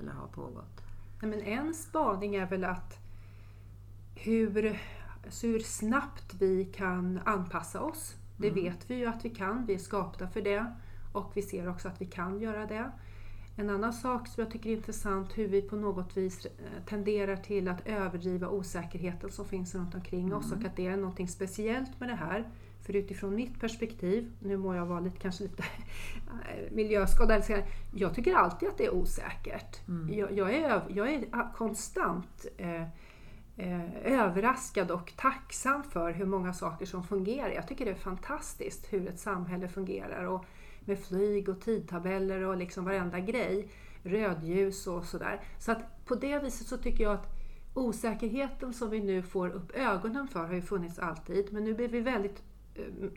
eller 0.00 0.12
har 0.12 0.26
pågått? 0.26 0.80
Nej, 1.22 1.30
men 1.30 1.40
en 1.40 1.74
spaning 1.74 2.34
är 2.34 2.46
väl 2.46 2.64
att 2.64 2.98
hur, 4.14 4.80
alltså 5.24 5.46
hur 5.46 5.60
snabbt 5.60 6.34
vi 6.34 6.64
kan 6.64 7.20
anpassa 7.24 7.80
oss. 7.80 8.14
Det 8.36 8.48
mm. 8.48 8.64
vet 8.64 8.90
vi 8.90 8.94
ju 8.94 9.06
att 9.06 9.24
vi 9.24 9.30
kan, 9.30 9.66
vi 9.66 9.74
är 9.74 9.78
skapta 9.78 10.28
för 10.28 10.42
det 10.42 10.66
och 11.12 11.32
vi 11.34 11.42
ser 11.42 11.68
också 11.68 11.88
att 11.88 12.00
vi 12.00 12.06
kan 12.06 12.40
göra 12.40 12.66
det. 12.66 12.90
En 13.56 13.70
annan 13.70 13.92
sak 13.92 14.28
som 14.28 14.42
jag 14.42 14.52
tycker 14.52 14.70
är 14.70 14.76
intressant 14.76 15.38
hur 15.38 15.48
vi 15.48 15.62
på 15.62 15.76
något 15.76 16.16
vis 16.16 16.46
eh, 16.46 16.84
tenderar 16.86 17.36
till 17.36 17.68
att 17.68 17.86
överdriva 17.86 18.48
osäkerheten 18.48 19.30
som 19.30 19.44
finns 19.44 19.74
runt 19.74 19.94
omkring 19.94 20.26
mm. 20.26 20.38
oss 20.38 20.52
och 20.52 20.64
att 20.64 20.76
det 20.76 20.86
är 20.86 20.96
något 20.96 21.30
speciellt 21.30 22.00
med 22.00 22.08
det 22.08 22.14
här. 22.14 22.50
För 22.82 22.96
utifrån 22.96 23.34
mitt 23.34 23.60
perspektiv, 23.60 24.32
nu 24.38 24.56
må 24.56 24.74
jag 24.74 24.86
vara 24.86 25.00
lite, 25.00 25.18
kanske 25.18 25.42
lite 25.42 25.64
miljöskadad, 26.70 27.42
jag 27.94 28.14
tycker 28.14 28.34
alltid 28.34 28.68
att 28.68 28.78
det 28.78 28.86
är 28.86 28.94
osäkert. 28.94 29.88
Mm. 29.88 30.18
Jag, 30.18 30.32
jag, 30.32 30.54
är, 30.54 30.82
jag 30.88 31.12
är 31.12 31.52
konstant 31.54 32.46
eh, 32.56 32.82
eh, 33.56 33.96
överraskad 34.04 34.90
och 34.90 35.12
tacksam 35.16 35.82
för 35.82 36.12
hur 36.12 36.26
många 36.26 36.52
saker 36.52 36.86
som 36.86 37.04
fungerar. 37.04 37.50
Jag 37.50 37.68
tycker 37.68 37.84
det 37.84 37.90
är 37.90 37.94
fantastiskt 37.94 38.92
hur 38.92 39.08
ett 39.08 39.20
samhälle 39.20 39.68
fungerar 39.68 40.24
och 40.24 40.44
med 40.84 40.98
flyg 40.98 41.48
och 41.48 41.60
tidtabeller 41.60 42.42
och 42.42 42.56
liksom 42.56 42.84
varenda 42.84 43.20
grej. 43.20 43.68
Rödljus 44.02 44.86
och 44.86 45.04
sådär. 45.04 45.40
Så 45.58 45.72
att 45.72 46.04
på 46.04 46.14
det 46.14 46.38
viset 46.38 46.66
så 46.66 46.76
tycker 46.76 47.04
jag 47.04 47.12
att 47.12 47.28
osäkerheten 47.74 48.72
som 48.72 48.90
vi 48.90 49.00
nu 49.00 49.22
får 49.22 49.48
upp 49.48 49.70
ögonen 49.74 50.28
för 50.28 50.46
har 50.46 50.54
ju 50.54 50.62
funnits 50.62 50.98
alltid 50.98 51.52
men 51.52 51.64
nu 51.64 51.74
blir 51.74 51.88
vi 51.88 52.00
väldigt 52.00 52.42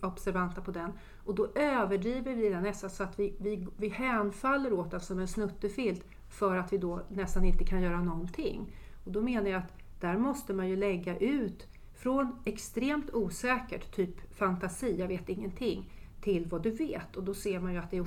observanta 0.02 0.62
på 0.62 0.72
den 0.72 0.92
och 1.26 1.36
då 1.36 1.48
överdriver 1.56 2.36
vi 2.36 2.50
den 2.50 2.64
nästan 2.64 2.90
så 2.90 3.04
att 3.04 3.20
vi, 3.20 3.36
vi, 3.40 3.68
vi 3.78 3.90
hänfaller 3.90 4.74
åt 4.74 4.92
den 4.92 5.00
som 5.00 5.20
en 5.20 5.28
snuttefilt 5.28 6.06
för 6.30 6.56
att 6.56 6.74
vi 6.74 6.78
då 6.78 7.02
nästan 7.10 7.46
inte 7.46 7.64
kan 7.64 7.82
göra 7.82 8.02
någonting. 8.02 8.76
Och 9.06 9.12
då 9.12 9.22
menar 9.22 9.50
jag 9.50 9.60
att 9.60 9.74
där 10.00 10.18
måste 10.18 10.54
man 10.54 10.70
ju 10.70 10.76
lägga 10.76 11.18
ut 11.18 11.68
från 11.94 12.36
extremt 12.46 13.14
osäkert, 13.14 13.96
typ 13.96 14.36
fantasi, 14.36 14.96
jag 15.00 15.08
vet 15.08 15.30
ingenting, 15.30 15.90
till 16.22 16.46
vad 16.46 16.64
du 16.64 16.72
vet. 16.72 17.16
Och 17.16 17.24
då 17.24 17.34
ser 17.34 17.60
man 17.60 17.74
ju 17.74 17.80
att 17.80 17.92
det 17.92 17.98
är 17.98 18.06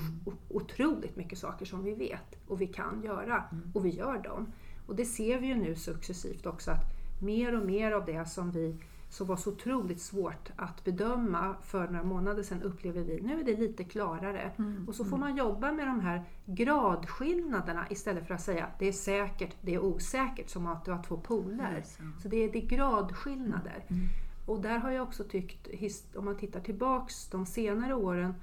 otroligt 0.49 1.17
mycket 1.17 1.39
saker 1.39 1.67
som 1.67 1.85
vi 1.85 1.95
vet 1.95 2.39
och 2.47 2.61
vi 2.61 2.67
kan 2.67 3.03
göra. 3.05 3.45
Mm. 3.53 3.73
Och 3.75 3.85
vi 3.85 3.91
gör 3.91 4.19
dem. 4.19 4.53
Och 4.87 4.97
det 4.97 5.05
ser 5.05 5.39
vi 5.41 5.47
ju 5.47 5.55
nu 5.55 5.75
successivt 5.75 6.47
också 6.47 6.71
att 6.71 6.97
mer 7.23 7.61
och 7.61 7.67
mer 7.67 7.93
av 7.93 8.05
det 8.05 8.29
som 8.29 8.51
vi 8.51 8.77
som 9.09 9.27
var 9.27 9.37
så 9.37 9.51
otroligt 9.51 10.01
svårt 10.01 10.51
att 10.57 10.85
bedöma 10.85 11.57
för 11.63 11.89
några 11.89 12.03
månader 12.03 12.43
sedan 12.43 12.63
upplever 12.63 13.03
vi, 13.03 13.21
nu 13.21 13.41
är 13.41 13.45
det 13.45 13.57
lite 13.57 13.85
klarare. 13.85 14.53
Mm, 14.59 14.89
och 14.89 14.95
så 14.95 15.05
får 15.05 15.17
mm. 15.17 15.21
man 15.21 15.37
jobba 15.37 15.73
med 15.73 15.87
de 15.87 16.01
här 16.01 16.25
gradskillnaderna 16.47 17.87
istället 17.91 18.27
för 18.27 18.35
att 18.35 18.41
säga 18.41 18.67
det 18.79 18.89
är 18.89 18.93
säkert, 18.93 19.57
det 19.61 19.75
är 19.75 19.85
osäkert, 19.85 20.51
som 20.51 20.67
att 20.67 20.85
du 20.85 20.91
har 20.91 21.03
två 21.03 21.17
poler. 21.17 21.85
Så 22.23 22.29
det 22.29 22.37
är, 22.37 22.53
det 22.53 22.59
är 22.59 22.67
gradskillnader. 22.67 23.85
Mm, 23.89 24.03
mm. 24.03 24.09
Och 24.47 24.61
där 24.61 24.79
har 24.79 24.91
jag 24.91 25.03
också 25.03 25.25
tyckt, 25.25 25.69
om 26.17 26.25
man 26.25 26.37
tittar 26.37 26.61
tillbaks 26.61 27.29
de 27.29 27.47
senare 27.47 27.95
åren, 27.95 28.35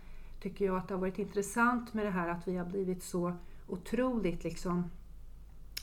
tycker 0.42 0.66
jag 0.66 0.78
att 0.78 0.88
det 0.88 0.94
har 0.94 1.02
varit 1.02 1.20
intressant 1.20 1.94
med 1.94 2.06
det 2.06 2.12
här 2.12 2.28
att 2.28 2.48
vi 2.48 2.58
har 2.58 2.66
blivit 2.66 3.04
så 3.04 3.34
otroligt 3.68 4.44
liksom 4.44 4.90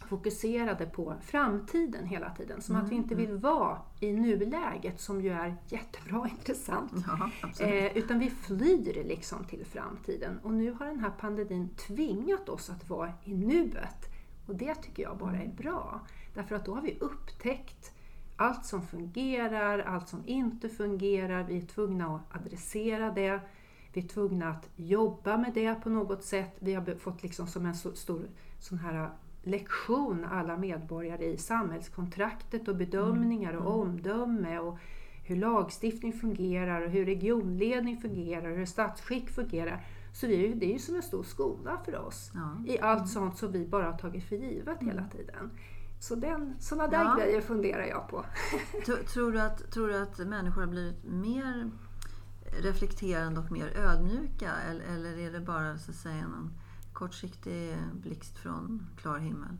fokuserade 0.09 0.87
på 0.87 1.14
framtiden 1.23 2.07
hela 2.07 2.30
tiden. 2.30 2.62
Som 2.62 2.75
mm, 2.75 2.85
att 2.85 2.92
vi 2.92 2.97
inte 2.97 3.14
mm. 3.14 3.26
vill 3.26 3.37
vara 3.37 3.78
i 4.00 4.12
nuläget 4.12 5.00
som 5.00 5.21
ju 5.21 5.30
är 5.30 5.57
jättebra 5.69 6.19
och 6.19 6.28
intressant. 6.28 6.92
Ja, 7.07 7.30
eh, 7.66 7.97
utan 7.97 8.19
vi 8.19 8.30
flyr 8.30 9.04
liksom 9.04 9.45
till 9.45 9.64
framtiden. 9.64 10.38
Och 10.42 10.52
nu 10.52 10.73
har 10.73 10.87
den 10.87 11.00
här 11.00 11.11
pandemin 11.11 11.69
tvingat 11.69 12.49
oss 12.49 12.71
att 12.71 12.88
vara 12.88 13.12
i 13.25 13.35
nuet. 13.35 14.07
Och 14.47 14.57
det 14.57 14.75
tycker 14.75 15.02
jag 15.02 15.19
bara 15.19 15.37
är 15.37 15.45
mm. 15.45 15.57
bra. 15.57 16.00
Därför 16.35 16.54
att 16.54 16.64
då 16.64 16.75
har 16.75 16.83
vi 16.83 16.99
upptäckt 17.00 17.92
allt 18.37 18.66
som 18.66 18.83
fungerar, 18.83 19.78
allt 19.78 20.09
som 20.09 20.23
inte 20.26 20.69
fungerar. 20.69 21.45
Vi 21.45 21.57
är 21.57 21.66
tvungna 21.66 22.16
att 22.16 22.37
adressera 22.37 23.11
det. 23.11 23.40
Vi 23.92 24.00
är 24.04 24.09
tvungna 24.09 24.49
att 24.49 24.69
jobba 24.76 25.37
med 25.37 25.54
det 25.54 25.75
på 25.75 25.90
något 25.90 26.25
sätt. 26.25 26.57
Vi 26.59 26.75
har 26.75 26.95
fått 26.95 27.23
liksom 27.23 27.47
som 27.47 27.66
en 27.66 27.75
så 27.75 27.92
stor 27.92 28.28
sån 28.59 28.78
här 28.78 29.11
lektion 29.43 30.25
alla 30.25 30.57
medborgare 30.57 31.25
i 31.25 31.37
samhällskontraktet 31.37 32.69
och 32.69 32.77
bedömningar 32.77 33.53
och 33.53 33.75
mm. 33.75 33.89
omdöme 33.89 34.59
och 34.59 34.79
hur 35.25 35.37
lagstiftning 35.37 36.13
fungerar 36.13 36.83
och 36.83 36.91
hur 36.91 37.05
regionledning 37.05 38.01
fungerar 38.01 38.51
och 38.51 38.57
hur 38.57 38.67
statsskick 38.67 39.31
fungerar. 39.31 39.85
Så 40.13 40.27
vi, 40.27 40.55
det 40.55 40.67
är 40.67 40.73
ju 40.73 40.79
som 40.79 40.95
en 40.95 41.03
stor 41.03 41.23
skola 41.23 41.81
för 41.85 41.99
oss 41.99 42.31
ja. 42.35 42.73
i 42.73 42.81
allt 42.81 42.99
mm. 42.99 43.09
sånt 43.09 43.39
som 43.39 43.53
vi 43.53 43.67
bara 43.67 43.85
har 43.85 43.99
tagit 43.99 44.25
för 44.25 44.37
givet 44.37 44.79
hela 44.81 45.01
mm. 45.01 45.11
tiden. 45.11 45.51
Så 46.01 46.15
den, 46.15 46.55
sådana 46.59 46.89
där 46.89 47.05
ja. 47.05 47.17
grejer 47.19 47.41
funderar 47.41 47.85
jag 47.85 48.09
på. 48.09 48.25
tror, 49.13 49.33
du 49.33 49.41
att, 49.41 49.71
tror 49.71 49.89
du 49.89 50.03
att 50.03 50.19
människor 50.19 50.61
har 50.61 50.69
blivit 50.69 51.05
mer 51.05 51.71
reflekterande 52.63 53.41
och 53.41 53.53
mer 53.53 53.77
ödmjuka 53.77 54.51
eller, 54.71 54.85
eller 54.85 55.19
är 55.19 55.33
det 55.33 55.41
bara 55.41 55.79
så 55.79 55.91
att 55.91 55.97
säga 55.97 56.29
någon 56.29 56.53
kortsiktig 57.00 57.76
blixt 57.92 58.38
från 58.38 58.87
klar 58.97 59.19
himmel? 59.19 59.57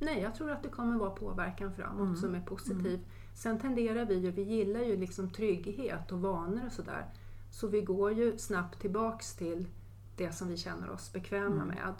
Nej, 0.00 0.20
jag 0.20 0.34
tror 0.34 0.50
att 0.50 0.62
det 0.62 0.68
kommer 0.68 0.98
vara 0.98 1.10
påverkan 1.10 1.74
framåt 1.74 2.06
mm. 2.06 2.16
som 2.16 2.34
är 2.34 2.40
positiv. 2.40 2.94
Mm. 2.94 3.06
Sen 3.34 3.58
tenderar 3.58 4.04
vi 4.04 4.14
ju, 4.14 4.30
vi 4.30 4.42
gillar 4.42 4.80
ju 4.80 4.96
liksom 4.96 5.30
trygghet 5.30 6.12
och 6.12 6.20
vanor 6.20 6.66
och 6.66 6.72
sådär. 6.72 7.06
Så 7.50 7.68
vi 7.68 7.80
går 7.80 8.12
ju 8.12 8.38
snabbt 8.38 8.80
tillbaks 8.80 9.34
till 9.34 9.66
det 10.16 10.32
som 10.32 10.48
vi 10.48 10.56
känner 10.56 10.90
oss 10.90 11.12
bekväma 11.12 11.62
mm. 11.62 11.68
med. 11.68 11.94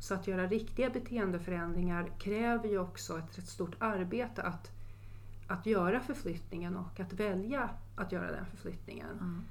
Så 0.00 0.14
att 0.14 0.26
göra 0.26 0.46
riktiga 0.46 0.90
beteendeförändringar 0.90 2.10
kräver 2.18 2.68
ju 2.68 2.78
också 2.78 3.18
ett 3.18 3.38
rätt 3.38 3.48
stort 3.48 3.76
arbete 3.78 4.42
att, 4.42 4.70
att 5.46 5.66
göra 5.66 6.00
förflyttningen 6.00 6.76
och 6.76 7.00
att 7.00 7.12
välja 7.12 7.70
att 7.96 8.12
göra 8.12 8.32
den 8.32 8.46
förflyttningen. 8.46 9.10
Mm. 9.20 9.42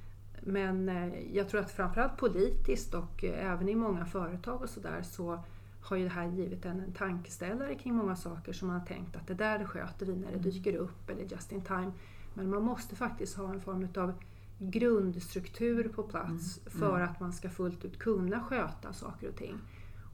Men 0.42 0.90
eh, 0.90 1.36
jag 1.36 1.50
tror 1.50 1.62
att 1.62 1.72
framförallt 1.72 2.18
politiskt 2.18 2.94
och 2.94 3.24
eh, 3.24 3.52
även 3.52 3.70
i 3.70 3.76
många 3.76 4.06
företag 4.06 4.62
och 4.62 4.70
sådär 4.70 5.02
så 5.02 5.44
har 5.82 5.98
ju 5.98 6.04
det 6.04 6.10
här 6.10 6.28
givit 6.28 6.66
en, 6.66 6.80
en 6.80 6.94
tankeställare 6.94 7.76
kring 7.76 7.96
många 7.96 8.16
saker 8.16 8.54
som 8.54 8.68
man 8.68 8.80
har 8.80 8.86
tänkt 8.86 9.16
att 9.16 9.28
det 9.28 9.34
där 9.34 9.66
sköter 9.66 10.06
vi 10.06 10.16
när 10.16 10.28
det 10.28 10.38
mm. 10.38 10.42
dyker 10.42 10.76
upp 10.76 11.10
eller 11.10 11.24
just 11.24 11.52
in 11.52 11.62
time. 11.62 11.92
Men 12.34 12.50
man 12.50 12.64
måste 12.64 12.96
faktiskt 12.96 13.38
ha 13.38 13.54
en 13.54 13.62
form 13.62 13.88
av 13.98 14.14
grundstruktur 14.60 15.90
på 15.96 16.04
plats 16.04 16.60
mm. 16.60 16.80
för 16.80 16.96
mm. 16.96 17.10
att 17.10 17.20
man 17.20 17.34
ska 17.34 17.50
fullt 17.50 17.86
ut 17.86 18.00
kunna 18.00 18.40
sköta 18.40 18.94
saker 18.94 19.30
och 19.30 19.36
ting 19.36 19.56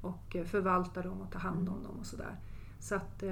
och 0.02 0.36
eh, 0.36 0.46
förvalta 0.46 1.02
dem 1.02 1.22
och 1.22 1.32
ta 1.32 1.40
hand 1.40 1.70
om 1.70 1.76
mm. 1.76 1.88
dem 1.88 2.00
och 2.00 2.06
sådär. 2.06 2.36
Så 2.80 2.96
att 2.96 3.24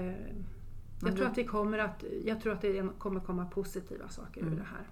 jag 1.01 1.15
tror 1.15 1.27
att 1.27 1.37
vi 1.37 1.43
kommer 1.43 1.77
att, 1.77 2.03
jag 2.25 2.41
tror 2.41 2.53
att 2.53 2.61
det 2.61 2.89
kommer 2.97 3.19
komma 3.19 3.45
positiva 3.45 4.09
saker 4.09 4.41
mm. 4.41 4.53
ur 4.53 4.57
det 4.57 4.63
här. 4.63 4.87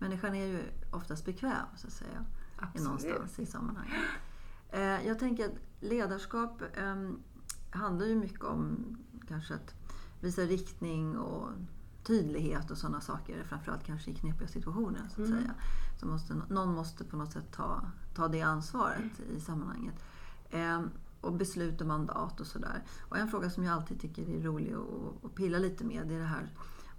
Människan 0.00 0.34
är 0.34 0.46
ju 0.46 0.62
oftast 0.90 1.24
bekväm 1.24 1.66
så 1.76 1.86
att 1.86 1.92
säga. 1.92 2.24
Absolut. 2.56 2.84
Någonstans 2.84 3.38
i 3.38 3.46
sammanhanget. 3.46 3.94
Eh, 4.70 5.06
jag 5.06 5.18
tänker 5.18 5.44
att 5.44 5.54
ledarskap 5.80 6.62
eh, 6.74 7.10
handlar 7.70 8.06
ju 8.06 8.14
mycket 8.14 8.44
om 8.44 8.96
kanske 9.28 9.54
att 9.54 9.74
visa 10.20 10.42
riktning 10.42 11.18
och 11.18 11.48
tydlighet 12.02 12.70
och 12.70 12.78
sådana 12.78 13.00
saker. 13.00 13.44
Framförallt 13.44 13.84
kanske 13.84 14.10
i 14.10 14.14
knepiga 14.14 14.48
situationer. 14.48 15.08
så 15.14 15.22
att 15.22 15.28
mm. 15.28 15.40
säga. 15.40 15.54
Så 16.00 16.06
måste, 16.06 16.34
någon 16.48 16.74
måste 16.74 17.04
på 17.04 17.16
något 17.16 17.32
sätt 17.32 17.52
ta, 17.52 17.90
ta 18.14 18.28
det 18.28 18.42
ansvaret 18.42 19.18
mm. 19.18 19.36
i 19.36 19.40
sammanhanget. 19.40 19.94
Eh, 20.50 20.80
och 21.20 21.32
beslut 21.32 21.80
och 21.80 21.86
mandat 21.86 22.40
och 22.40 22.46
sådär. 22.46 22.84
Och 23.00 23.18
en 23.18 23.28
fråga 23.28 23.50
som 23.50 23.64
jag 23.64 23.74
alltid 23.74 24.00
tycker 24.00 24.28
är 24.30 24.42
rolig 24.42 24.72
att, 24.72 25.24
att 25.24 25.34
pilla 25.34 25.58
lite 25.58 25.84
med 25.84 26.08
det 26.08 26.14
är 26.14 26.18
det 26.18 26.24
här 26.24 26.50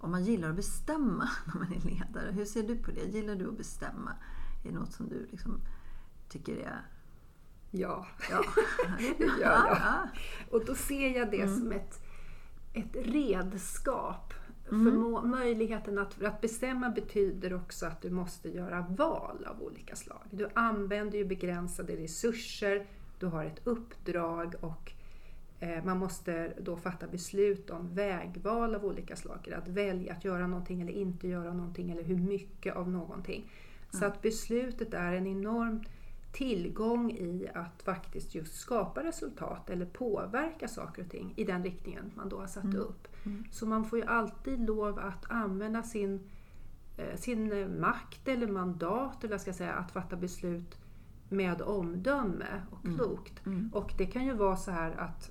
om 0.02 0.10
man 0.10 0.24
gillar 0.24 0.50
att 0.50 0.56
bestämma 0.56 1.30
när 1.46 1.54
man 1.54 1.72
är 1.72 1.80
ledare. 1.80 2.30
Hur 2.32 2.44
ser 2.44 2.62
du 2.62 2.76
på 2.76 2.90
det? 2.90 3.04
Gillar 3.04 3.34
du 3.34 3.48
att 3.48 3.58
bestämma? 3.58 4.10
Är 4.64 4.68
det 4.68 4.74
något 4.74 4.92
som 4.92 5.08
du 5.08 5.26
liksom 5.30 5.60
tycker 6.28 6.56
är... 6.56 6.86
Ja, 7.70 8.06
ja. 8.30 8.44
det 9.18 9.24
gör 9.24 9.66
jag. 9.66 10.08
Och 10.50 10.64
då 10.64 10.74
ser 10.74 11.18
jag 11.18 11.30
det 11.30 11.42
mm. 11.42 11.58
som 11.58 11.72
ett, 11.72 12.02
ett 12.72 12.96
redskap. 13.06 14.34
Mm. 14.70 14.84
För 14.84 15.22
möjligheten 15.26 15.98
att, 15.98 16.22
att 16.22 16.40
bestämma 16.40 16.90
betyder 16.90 17.54
också 17.54 17.86
att 17.86 18.02
du 18.02 18.10
måste 18.10 18.48
göra 18.48 18.86
val 18.88 19.46
av 19.46 19.62
olika 19.62 19.96
slag. 19.96 20.22
Du 20.30 20.48
använder 20.54 21.18
ju 21.18 21.24
begränsade 21.24 21.96
resurser, 21.96 22.86
du 23.18 23.26
har 23.26 23.44
ett 23.44 23.66
uppdrag 23.66 24.54
och 24.60 24.92
man 25.84 25.98
måste 25.98 26.52
då 26.60 26.76
fatta 26.76 27.06
beslut 27.06 27.70
om 27.70 27.94
vägval 27.94 28.74
av 28.74 28.84
olika 28.84 29.16
slag. 29.16 29.52
Att 29.56 29.68
välja 29.68 30.12
att 30.12 30.24
göra 30.24 30.46
någonting 30.46 30.80
eller 30.82 30.92
inte 30.92 31.28
göra 31.28 31.52
någonting 31.52 31.90
eller 31.90 32.02
hur 32.02 32.18
mycket 32.18 32.76
av 32.76 32.90
någonting. 32.90 33.50
Så 33.90 33.98
mm. 33.98 34.10
att 34.10 34.22
beslutet 34.22 34.94
är 34.94 35.12
en 35.12 35.26
enorm 35.26 35.82
tillgång 36.32 37.10
i 37.10 37.48
att 37.54 37.82
faktiskt 37.82 38.34
just 38.34 38.54
skapa 38.54 39.04
resultat 39.04 39.70
eller 39.70 39.86
påverka 39.86 40.68
saker 40.68 41.02
och 41.02 41.10
ting 41.10 41.32
i 41.36 41.44
den 41.44 41.64
riktningen 41.64 42.12
man 42.14 42.28
då 42.28 42.40
har 42.40 42.46
satt 42.46 42.64
mm. 42.64 42.76
upp. 42.76 43.08
Mm. 43.26 43.44
Så 43.50 43.66
man 43.66 43.84
får 43.84 43.98
ju 43.98 44.04
alltid 44.04 44.60
lov 44.60 44.98
att 44.98 45.30
använda 45.30 45.82
sin, 45.82 46.20
eh, 46.96 47.16
sin 47.16 47.80
makt 47.80 48.28
eller 48.28 48.46
mandat, 48.46 49.24
eller 49.24 49.34
jag 49.34 49.40
ska 49.40 49.52
säga, 49.52 49.72
att 49.72 49.92
fatta 49.92 50.16
beslut 50.16 50.78
med 51.28 51.62
omdöme 51.62 52.62
och 52.70 52.84
mm. 52.84 52.98
klokt. 52.98 53.46
Mm. 53.46 53.70
Och 53.72 53.92
det 53.98 54.06
kan 54.06 54.24
ju 54.24 54.32
vara 54.32 54.56
så 54.56 54.70
här 54.70 54.90
att 54.90 55.30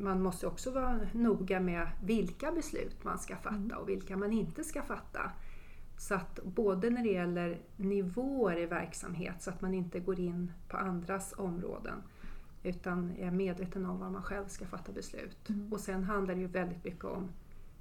man 0.00 0.22
måste 0.22 0.46
också 0.46 0.70
vara 0.70 1.00
noga 1.12 1.60
med 1.60 1.88
vilka 2.02 2.52
beslut 2.52 3.04
man 3.04 3.18
ska 3.18 3.36
fatta 3.36 3.56
mm. 3.56 3.78
och 3.78 3.88
vilka 3.88 4.16
man 4.16 4.32
inte 4.32 4.64
ska 4.64 4.82
fatta. 4.82 5.30
Så 5.98 6.14
att 6.14 6.40
både 6.44 6.90
när 6.90 7.02
det 7.02 7.12
gäller 7.12 7.60
nivåer 7.76 8.58
i 8.58 8.66
verksamhet 8.66 9.42
så 9.42 9.50
att 9.50 9.60
man 9.60 9.74
inte 9.74 10.00
går 10.00 10.20
in 10.20 10.52
på 10.68 10.76
andras 10.76 11.34
områden 11.36 12.02
utan 12.62 13.16
är 13.16 13.30
medveten 13.30 13.86
om 13.86 13.98
var 13.98 14.10
man 14.10 14.22
själv 14.22 14.46
ska 14.46 14.66
fatta 14.66 14.92
beslut. 14.92 15.48
Mm. 15.48 15.72
Och 15.72 15.80
sen 15.80 16.04
handlar 16.04 16.34
det 16.34 16.40
ju 16.40 16.46
väldigt 16.46 16.84
mycket 16.84 17.04
om 17.04 17.28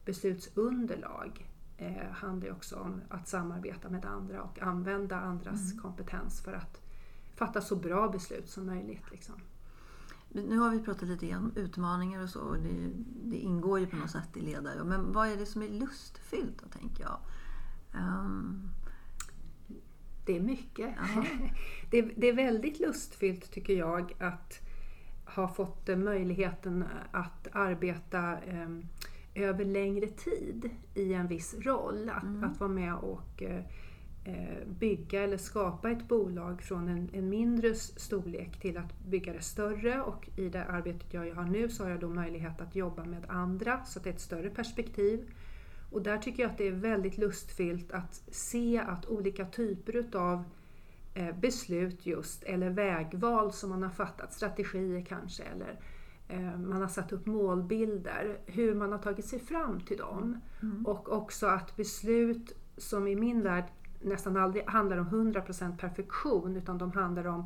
beslutsunderlag. 0.06 1.50
Eh, 1.78 2.12
handlar 2.12 2.48
ju 2.48 2.54
också 2.54 2.76
om 2.76 3.02
att 3.10 3.28
samarbeta 3.28 3.90
med 3.90 4.06
andra 4.06 4.44
och 4.44 4.62
använda 4.62 5.20
andras 5.20 5.72
mm. 5.72 5.84
kompetens 5.84 6.42
för 6.42 6.54
att 6.54 6.82
fatta 7.36 7.62
så 7.62 7.76
bra 7.76 8.10
beslut 8.10 8.50
som 8.50 8.66
möjligt. 8.66 9.12
Liksom. 9.12 9.36
Nu 10.32 10.58
har 10.58 10.70
vi 10.70 10.80
pratat 10.80 11.10
lite 11.10 11.28
grann 11.28 11.44
om 11.44 11.52
utmaningar 11.56 12.24
och 12.24 12.30
så. 12.30 12.40
Och 12.40 12.58
det, 12.58 12.90
det, 13.24 13.38
ingår 13.38 13.80
ju 13.80 13.88
på 13.88 13.96
något 13.96 14.12
sätt 14.12 14.38
i 14.38 14.42
ledare. 14.42 14.84
Men 14.84 15.12
vad 15.12 15.28
är 15.28 15.38
det 15.38 15.46
som 15.46 15.62
är 15.62 15.70
lustfyllt 15.70 16.62
då, 16.64 16.80
tänker 16.80 17.04
jag? 17.04 17.20
Um... 17.94 18.70
Det 20.26 20.38
är 20.38 20.42
mycket. 20.42 20.96
det, 21.92 22.00
är, 22.00 22.14
det 22.18 22.28
är 22.28 22.34
väldigt 22.34 22.80
lustfyllt 22.80 23.52
tycker 23.52 23.74
jag 23.74 24.14
att 24.20 24.60
ha 25.26 25.48
fått 25.48 25.88
möjligheten 25.88 26.86
att 27.12 27.48
arbeta 27.52 28.38
um, 28.48 28.86
över 29.36 29.66
längre 29.66 30.08
tid 30.08 30.70
i 30.94 31.14
en 31.14 31.28
viss 31.28 31.56
roll. 31.60 32.10
Att, 32.10 32.24
mm. 32.24 32.44
att 32.44 32.60
vara 32.60 32.70
med 32.70 32.96
och 32.96 33.42
uh, 33.42 33.62
bygga 34.66 35.22
eller 35.22 35.38
skapa 35.38 35.92
ett 35.92 36.08
bolag 36.08 36.62
från 36.62 36.88
en, 36.88 37.10
en, 37.14 37.30
mindre 37.30 37.76
storlek 37.76 38.60
till 38.60 38.78
att 38.78 39.00
bygga 39.00 39.34
det 39.34 39.42
större 39.42 40.02
och 40.02 40.30
i 40.36 40.50
det 40.50 40.64
arbetet 40.64 41.14
jag 41.14 41.36
har 41.36 41.44
nu 41.44 41.70
så 41.70 41.84
har 41.84 41.90
jag 41.90 42.00
då 42.00 42.10
möjlighet 42.10 42.62
att 42.62 42.76
jobba 42.76 43.06
med 43.06 43.26
andra 43.28 43.86
så 43.86 44.00
att 44.00 44.04
det 44.04 44.10
är 44.10 44.14
ett 44.14 44.22
större 44.22 44.50
perspektiv. 44.50 45.32
Och 45.92 46.02
där 46.02 46.18
tycker 46.18 46.44
jag 46.44 46.52
att 46.52 46.58
det 46.58 46.68
är 46.68 46.72
väldigt 46.72 47.18
lustfyllt 47.18 47.92
att 47.92 48.24
se 48.32 48.78
att 48.88 49.06
olika 49.06 49.46
typer 49.46 49.96
utav 49.96 50.44
eh, 51.14 51.36
beslut 51.40 52.06
just, 52.06 52.44
eller 52.44 52.70
vägval 52.70 53.52
som 53.52 53.70
man 53.70 53.84
har 53.84 53.90
fattat, 53.90 54.34
strategier 54.34 55.06
kanske, 55.06 55.44
eller 55.44 55.80
eh, 56.28 56.60
man 56.60 56.82
har 56.82 56.88
satt 56.88 57.12
upp 57.12 57.26
målbilder, 57.26 58.38
hur 58.46 58.76
man 58.76 58.92
har 58.92 59.00
tagit 59.00 59.26
sig 59.26 59.40
fram 59.40 59.80
till 59.80 59.98
dem. 59.98 60.42
Mm. 60.62 60.86
Och 60.86 61.12
också 61.12 61.48
att 61.48 61.76
beslut 61.76 62.56
som 62.78 63.08
i 63.08 63.16
min 63.16 63.44
värld 63.44 63.66
nästan 64.02 64.38
aldrig 64.38 64.66
handlar 64.66 64.98
om 64.98 65.08
100% 65.08 65.78
perfektion 65.78 66.56
utan 66.56 66.78
de 66.78 66.92
handlar 66.92 67.28
om 67.28 67.46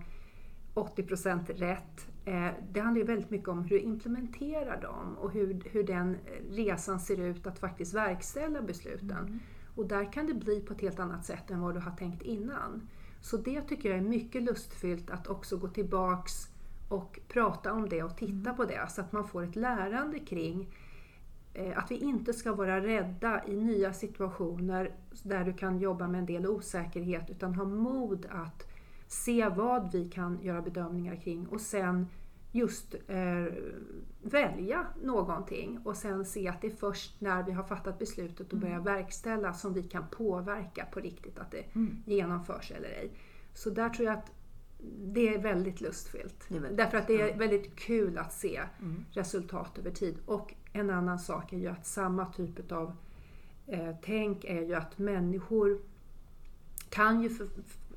80% 0.74 1.54
rätt. 1.54 2.08
Eh, 2.26 2.48
det 2.72 2.80
handlar 2.80 3.02
ju 3.02 3.08
väldigt 3.08 3.30
mycket 3.30 3.48
om 3.48 3.64
hur 3.64 3.70
du 3.70 3.80
implementerar 3.80 4.82
dem 4.82 5.18
och 5.18 5.32
hur, 5.32 5.64
hur 5.72 5.84
den 5.84 6.18
resan 6.50 7.00
ser 7.00 7.20
ut 7.20 7.48
att 7.48 7.60
faktiskt 7.60 7.94
verkställa 7.94 8.62
besluten. 8.62 9.18
Mm. 9.18 9.40
Och 9.76 9.88
där 9.88 10.14
kan 10.14 10.28
det 10.28 10.34
bli 10.34 10.60
på 10.60 10.74
ett 10.74 10.82
helt 10.82 11.00
annat 11.00 11.26
sätt 11.26 11.52
än 11.52 11.62
vad 11.62 11.74
du 11.74 11.80
har 11.80 11.92
tänkt 11.92 12.22
innan. 12.22 12.88
Så 13.22 13.38
det 13.38 13.62
tycker 13.62 13.90
jag 13.90 13.98
är 13.98 14.02
mycket 14.02 14.44
lustfyllt 14.44 15.10
att 15.10 15.28
också 15.28 15.58
gå 15.58 15.68
tillbaks 15.68 16.48
och 16.90 17.20
prata 17.28 17.74
om 17.74 17.90
det 17.90 18.04
och 18.04 18.18
titta 18.18 18.50
mm. 18.50 18.56
på 18.56 18.66
det 18.66 18.88
så 18.90 19.02
att 19.02 19.12
man 19.12 19.28
får 19.28 19.44
ett 19.44 19.56
lärande 19.56 20.20
kring 20.20 20.68
att 21.76 21.92
vi 21.92 21.96
inte 21.96 22.34
ska 22.34 22.54
vara 22.54 22.82
rädda 22.82 23.48
i 23.48 23.64
nya 23.64 23.94
situationer 23.94 24.96
där 25.24 25.44
du 25.44 25.54
kan 25.54 25.80
jobba 25.80 26.08
med 26.08 26.20
en 26.20 26.26
del 26.26 26.48
osäkerhet 26.48 27.30
utan 27.30 27.56
ha 27.56 27.66
mod 27.66 28.26
att 28.30 28.68
se 29.08 29.50
vad 29.50 29.92
vi 29.92 30.10
kan 30.10 30.40
göra 30.42 30.62
bedömningar 30.62 31.16
kring 31.16 31.48
och 31.48 31.62
sen 31.62 32.08
just 32.52 32.96
eh, 33.08 33.54
välja 34.22 34.86
någonting 35.04 35.80
och 35.84 35.96
sen 35.96 36.26
se 36.26 36.48
att 36.48 36.62
det 36.62 36.68
är 36.68 36.76
först 36.76 37.22
när 37.22 37.44
vi 37.44 37.52
har 37.52 37.64
fattat 37.64 38.00
beslutet 38.00 38.54
och 38.54 38.60
börjar 38.60 38.76
mm. 38.76 38.86
verkställa 38.86 39.54
som 39.54 39.74
vi 39.74 39.84
kan 39.84 40.08
påverka 40.12 40.86
på 40.86 41.00
riktigt 41.00 41.40
att 41.40 41.52
det 41.52 41.76
mm. 41.76 42.04
genomförs 42.06 42.72
eller 42.72 42.90
ej. 42.90 43.12
Så 43.54 43.70
där 43.70 43.90
tror 43.90 44.08
jag 44.08 44.18
att 44.18 44.32
det 44.98 45.36
är 45.36 45.42
väldigt 45.42 45.82
lustfyllt. 45.82 46.52
Är 46.52 46.60
väldigt 46.60 46.78
Därför 46.78 46.98
att 46.98 47.08
det 47.08 47.22
är 47.22 47.38
väldigt 47.38 47.76
kul 47.76 48.18
att 48.18 48.34
se 48.34 48.62
mm. 48.80 49.06
resultat 49.12 49.78
över 49.78 49.92
tid. 49.92 50.18
Och 50.26 50.54
en 50.74 50.90
annan 50.90 51.20
sak 51.20 51.54
är 51.54 51.58
ju 51.58 51.68
att 51.68 51.86
samma 51.86 52.26
typ 52.26 52.72
av 52.72 52.96
eh, 53.68 53.96
tänk 54.04 54.44
är 54.44 54.62
ju 54.62 54.74
att 54.74 54.98
människor 54.98 55.82
kan 56.90 57.22
ju 57.22 57.30
för, 57.30 57.48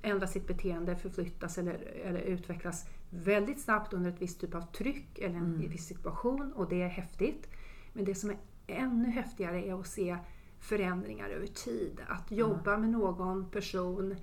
ändra 0.03 0.27
sitt 0.27 0.47
beteende, 0.47 0.97
förflyttas 0.97 1.59
eller, 1.59 1.75
eller 2.05 2.21
utvecklas 2.21 2.87
väldigt 3.11 3.61
snabbt 3.61 3.93
under 3.93 4.11
ett 4.11 4.23
visst 4.23 4.41
typ 4.41 4.55
av 4.55 4.73
tryck 4.73 5.19
eller 5.19 5.35
en 5.35 5.55
mm. 5.55 5.71
viss 5.71 5.87
situation 5.87 6.53
och 6.53 6.69
det 6.69 6.83
är 6.83 6.89
häftigt. 6.89 7.49
Men 7.93 8.05
det 8.05 8.15
som 8.15 8.31
är 8.31 8.37
ännu 8.67 9.11
häftigare 9.11 9.67
är 9.67 9.81
att 9.81 9.87
se 9.87 10.17
förändringar 10.61 11.29
över 11.29 11.47
tid. 11.47 12.01
Att 12.09 12.31
jobba 12.31 12.75
mm. 12.75 12.81
med 12.81 12.91
någon 12.91 13.51
person 13.51 14.17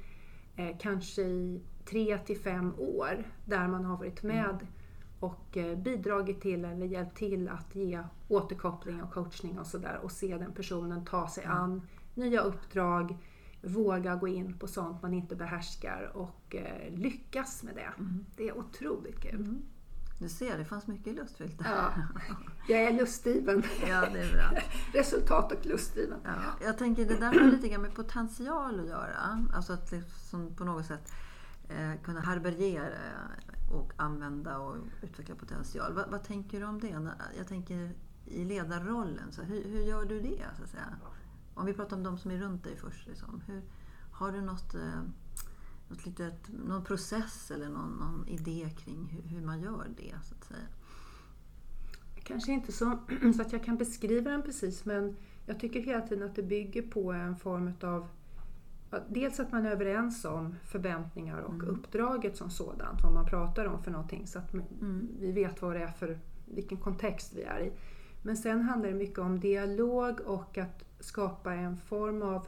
eh, 0.55 0.77
kanske 0.79 1.21
i 1.21 1.61
tre 1.85 2.17
till 2.17 2.39
fem 2.39 2.73
år 2.77 3.23
där 3.45 3.67
man 3.67 3.85
har 3.85 3.97
varit 3.97 4.23
med 4.23 4.49
mm. 4.49 4.67
och 5.19 5.57
eh, 5.57 5.77
bidragit 5.77 6.41
till 6.41 6.65
eller 6.65 6.85
hjälpt 6.85 7.17
till 7.17 7.49
att 7.49 7.75
ge 7.75 8.03
återkoppling 8.27 9.03
och 9.03 9.13
coachning 9.13 9.59
och 9.59 9.67
sådär 9.67 9.99
och 10.03 10.11
se 10.11 10.37
den 10.37 10.51
personen 10.51 11.05
ta 11.05 11.27
sig 11.27 11.43
mm. 11.43 11.57
an 11.57 11.81
nya 12.13 12.41
uppdrag, 12.41 13.17
våga 13.61 14.15
gå 14.15 14.27
in 14.27 14.57
på 14.57 14.67
sånt 14.67 15.01
man 15.01 15.13
inte 15.13 15.35
behärskar 15.35 16.11
och 16.13 16.55
eh, 16.55 16.93
lyckas 16.93 17.63
med 17.63 17.75
det. 17.75 17.93
Mm. 17.99 18.25
Det 18.35 18.49
är 18.49 18.57
otroligt 18.57 19.19
kul. 19.19 19.61
Du 20.17 20.29
ser, 20.29 20.57
det 20.57 20.65
fanns 20.65 20.87
mycket 20.87 21.15
lustfyllt 21.15 21.61
Ja, 21.63 21.93
jag 22.67 22.83
är 22.83 22.93
lustdriven. 22.93 23.63
ja, 23.87 24.09
det 24.13 24.19
är 24.19 24.33
bra. 24.33 24.61
Resultat 24.93 25.51
och 25.51 25.65
lustdriven. 25.65 26.19
Ja, 26.23 26.65
jag 26.65 26.77
tänker 26.77 27.05
det 27.05 27.15
där 27.15 27.39
har 27.39 27.51
lite 27.51 27.67
grann 27.67 27.81
med 27.81 27.95
potential 27.95 28.79
att 28.79 28.87
göra. 28.87 29.45
Alltså 29.53 29.73
att 29.73 29.91
liksom 29.91 30.55
på 30.55 30.63
något 30.63 30.85
sätt 30.85 31.11
eh, 31.69 32.01
kunna 32.03 32.21
härbärgera 32.21 32.87
och 33.71 33.93
använda 33.97 34.57
och 34.57 34.75
utveckla 35.01 35.35
potential. 35.35 35.93
Vad, 35.93 36.09
vad, 36.09 36.23
tänker 36.23 36.59
du 36.59 36.65
om 36.65 36.79
det? 36.79 37.09
Jag 37.37 37.47
tänker 37.47 37.91
i 38.25 38.45
ledarrollen, 38.45 39.31
så 39.31 39.41
hur, 39.41 39.63
hur 39.63 39.81
gör 39.81 40.05
du 40.05 40.19
det? 40.19 40.45
Så 40.57 40.63
att 40.63 40.69
säga? 40.69 40.97
Om 41.53 41.65
vi 41.65 41.73
pratar 41.73 41.97
om 41.97 42.03
de 42.03 42.17
som 42.17 42.31
är 42.31 42.37
runt 42.37 42.63
dig 42.63 42.75
först. 42.77 43.07
Liksom. 43.07 43.41
Hur, 43.47 43.61
har 44.11 44.31
du 44.31 44.41
något, 44.41 44.75
eh, 44.75 45.01
något 45.87 46.05
litet, 46.05 46.49
någon 46.67 46.83
process 46.83 47.51
eller 47.51 47.69
någon, 47.69 47.91
någon 47.91 48.27
idé 48.27 48.69
kring 48.77 49.05
hur, 49.05 49.35
hur, 49.35 49.45
man 49.45 49.61
gör 49.61 49.87
det? 49.97 50.13
så 50.23 50.35
att 50.35 50.43
säga? 50.43 50.67
Kanske 52.23 52.51
inte 52.51 52.71
så, 52.71 52.99
så 53.35 53.41
att 53.41 53.53
jag 53.53 53.63
kan 53.63 53.77
beskriva 53.77 54.31
den 54.31 54.41
precis 54.41 54.85
men 54.85 55.15
jag 55.45 55.59
tycker 55.59 55.79
hela 55.79 56.01
tiden 56.01 56.29
att 56.29 56.35
det 56.35 56.43
bygger 56.43 56.81
på 56.81 57.11
en 57.11 57.35
form 57.35 57.73
av 57.81 58.07
Dels 59.07 59.39
att 59.39 59.51
man 59.51 59.65
är 59.65 59.71
överens 59.71 60.25
om 60.25 60.55
förväntningar 60.63 61.39
och 61.39 61.53
mm. 61.53 61.67
uppdraget 61.67 62.37
som 62.37 62.49
sådant, 62.49 63.03
vad 63.03 63.13
man 63.13 63.25
pratar 63.25 63.65
om 63.65 63.83
för 63.83 63.91
någonting 63.91 64.27
så 64.27 64.39
att 64.39 64.53
mm. 64.53 65.07
vi 65.19 65.31
vet 65.31 65.61
vad 65.61 65.75
det 65.75 65.83
är 65.83 65.91
för 65.91 66.19
vilken 66.45 66.77
kontext 66.77 67.33
vi 67.35 67.43
är 67.43 67.59
i. 67.59 67.71
Men 68.21 68.37
sen 68.37 68.61
handlar 68.61 68.89
det 68.89 68.95
mycket 68.95 69.19
om 69.19 69.39
dialog 69.39 70.19
och 70.19 70.57
att 70.57 70.83
skapa 70.99 71.53
en 71.53 71.77
form 71.77 72.21
av 72.21 72.47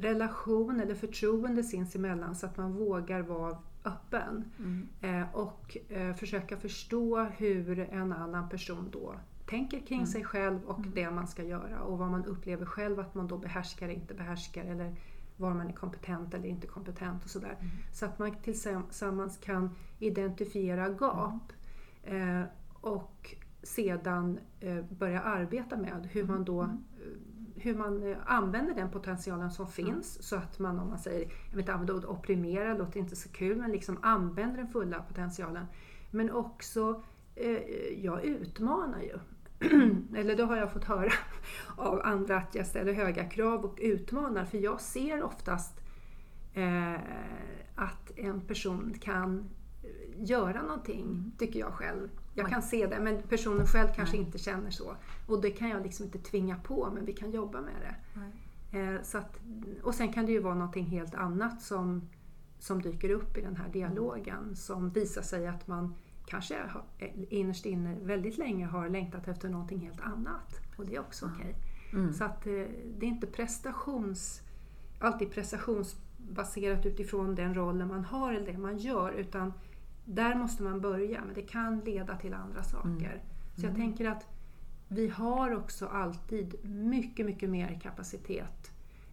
relation 0.00 0.80
eller 0.80 0.94
förtroende 0.94 1.62
sinsemellan 1.62 2.34
så 2.34 2.46
att 2.46 2.56
man 2.56 2.72
vågar 2.72 3.22
vara 3.22 3.58
öppen. 3.84 4.44
Mm. 4.58 4.88
Eh, 5.00 5.34
och 5.34 5.76
eh, 5.88 6.14
försöka 6.14 6.56
förstå 6.56 7.24
hur 7.24 7.78
en 7.78 8.12
annan 8.12 8.48
person 8.48 8.88
då 8.92 9.14
tänker 9.46 9.80
kring 9.80 9.98
mm. 9.98 10.06
sig 10.06 10.24
själv 10.24 10.64
och 10.64 10.78
mm. 10.78 10.92
det 10.94 11.10
man 11.10 11.26
ska 11.26 11.42
göra 11.42 11.82
och 11.82 11.98
vad 11.98 12.10
man 12.10 12.24
upplever 12.24 12.66
själv 12.66 13.00
att 13.00 13.14
man 13.14 13.26
då 13.26 13.38
behärskar 13.38 13.86
eller 13.86 13.94
inte 13.94 14.14
behärskar 14.14 14.64
eller 14.64 14.94
var 15.36 15.54
man 15.54 15.68
är 15.68 15.72
kompetent 15.72 16.34
eller 16.34 16.48
inte 16.48 16.66
kompetent 16.66 17.24
och 17.24 17.30
sådär. 17.30 17.56
Mm. 17.60 17.70
Så 17.92 18.06
att 18.06 18.18
man 18.18 18.36
tillsammans 18.42 19.38
kan 19.38 19.70
identifiera 19.98 20.88
gap 20.88 21.52
eh, 22.02 22.42
och 22.72 23.34
sedan 23.62 24.38
eh, 24.60 24.84
börja 24.84 25.20
arbeta 25.20 25.76
med 25.76 26.08
hur 26.12 26.24
man 26.24 26.44
då 26.44 26.62
mm. 26.62 26.76
eh, 26.76 27.35
hur 27.56 27.74
man 27.74 28.02
eh, 28.02 28.16
använder 28.26 28.74
den 28.74 28.90
potentialen 28.90 29.50
som 29.50 29.68
finns 29.68 30.22
så 30.28 30.36
att 30.36 30.58
man, 30.58 30.78
om 30.78 30.88
man 30.88 30.98
säger, 30.98 31.20
jag 31.20 31.50
vill 31.50 31.60
inte 31.60 31.72
använda 31.72 31.92
ordet 31.92 32.04
opprimera, 32.04 32.72
det 32.72 32.78
låter 32.78 33.00
inte 33.00 33.16
så 33.16 33.28
kul, 33.28 33.56
men 33.56 33.70
liksom 33.70 33.98
använder 34.02 34.56
den 34.56 34.68
fulla 34.68 35.02
potentialen. 35.02 35.66
Men 36.10 36.30
också, 36.30 37.02
eh, 37.34 37.58
jag 38.04 38.24
utmanar 38.24 39.00
ju. 39.00 39.18
eller 40.16 40.36
då 40.36 40.44
har 40.44 40.56
jag 40.56 40.72
fått 40.72 40.84
höra 40.84 41.12
av 41.76 42.00
andra 42.04 42.36
att 42.36 42.54
jag 42.54 42.66
ställer 42.66 42.92
höga 42.92 43.24
krav 43.24 43.64
och 43.64 43.78
utmanar. 43.82 44.44
För 44.44 44.58
jag 44.58 44.80
ser 44.80 45.22
oftast 45.22 45.80
eh, 46.54 46.94
att 47.74 48.18
en 48.18 48.40
person 48.40 48.94
kan 49.00 49.48
göra 50.16 50.62
någonting, 50.62 51.02
mm. 51.02 51.32
tycker 51.38 51.60
jag 51.60 51.72
själv. 51.72 52.08
Jag 52.38 52.48
kan 52.48 52.62
se 52.62 52.86
det, 52.86 53.00
men 53.00 53.22
personen 53.22 53.66
själv 53.66 53.88
kanske 53.96 54.16
inte 54.16 54.38
känner 54.38 54.70
så. 54.70 54.96
Och 55.26 55.42
det 55.42 55.50
kan 55.50 55.68
jag 55.68 55.82
liksom 55.82 56.04
inte 56.04 56.18
tvinga 56.18 56.56
på, 56.56 56.90
men 56.94 57.04
vi 57.04 57.12
kan 57.12 57.30
jobba 57.30 57.60
med 57.60 57.74
det. 57.80 57.94
Eh, 58.78 59.02
så 59.02 59.18
att, 59.18 59.40
och 59.82 59.94
sen 59.94 60.12
kan 60.12 60.26
det 60.26 60.32
ju 60.32 60.40
vara 60.40 60.54
någonting 60.54 60.84
helt 60.84 61.14
annat 61.14 61.62
som, 61.62 62.08
som 62.58 62.82
dyker 62.82 63.10
upp 63.10 63.38
i 63.38 63.40
den 63.40 63.56
här 63.56 63.68
dialogen 63.68 64.38
mm. 64.38 64.56
som 64.56 64.90
visar 64.90 65.22
sig 65.22 65.46
att 65.46 65.66
man 65.66 65.94
kanske 66.26 66.56
innerst 67.28 67.66
inne 67.66 67.96
väldigt 68.02 68.38
länge 68.38 68.66
har 68.66 68.88
längtat 68.88 69.28
efter 69.28 69.48
någonting 69.48 69.78
helt 69.80 70.00
annat. 70.00 70.60
Och 70.76 70.86
det 70.86 70.96
är 70.96 71.00
också 71.00 71.26
okej. 71.26 71.54
Okay. 71.90 72.00
Mm. 72.00 72.12
Så 72.12 72.24
att 72.24 72.46
eh, 72.46 72.52
det 72.98 73.06
är 73.06 73.08
inte 73.08 73.26
prestations, 73.26 74.40
alltid 74.98 75.30
prestationsbaserat 75.30 76.86
utifrån 76.86 77.34
den 77.34 77.54
rollen 77.54 77.88
man 77.88 78.04
har 78.04 78.32
eller 78.32 78.52
det 78.52 78.58
man 78.58 78.78
gör 78.78 79.12
utan 79.12 79.52
där 80.06 80.34
måste 80.34 80.62
man 80.62 80.80
börja 80.80 81.24
men 81.24 81.34
det 81.34 81.42
kan 81.42 81.80
leda 81.80 82.16
till 82.16 82.34
andra 82.34 82.62
saker. 82.62 82.88
Mm. 82.88 83.20
Så 83.54 83.62
jag 83.62 83.70
mm. 83.70 83.80
tänker 83.80 84.08
att 84.08 84.26
vi 84.88 85.08
har 85.08 85.54
också 85.54 85.86
alltid 85.86 86.54
mycket, 86.64 87.26
mycket 87.26 87.50
mer 87.50 87.80
kapacitet 87.82 88.70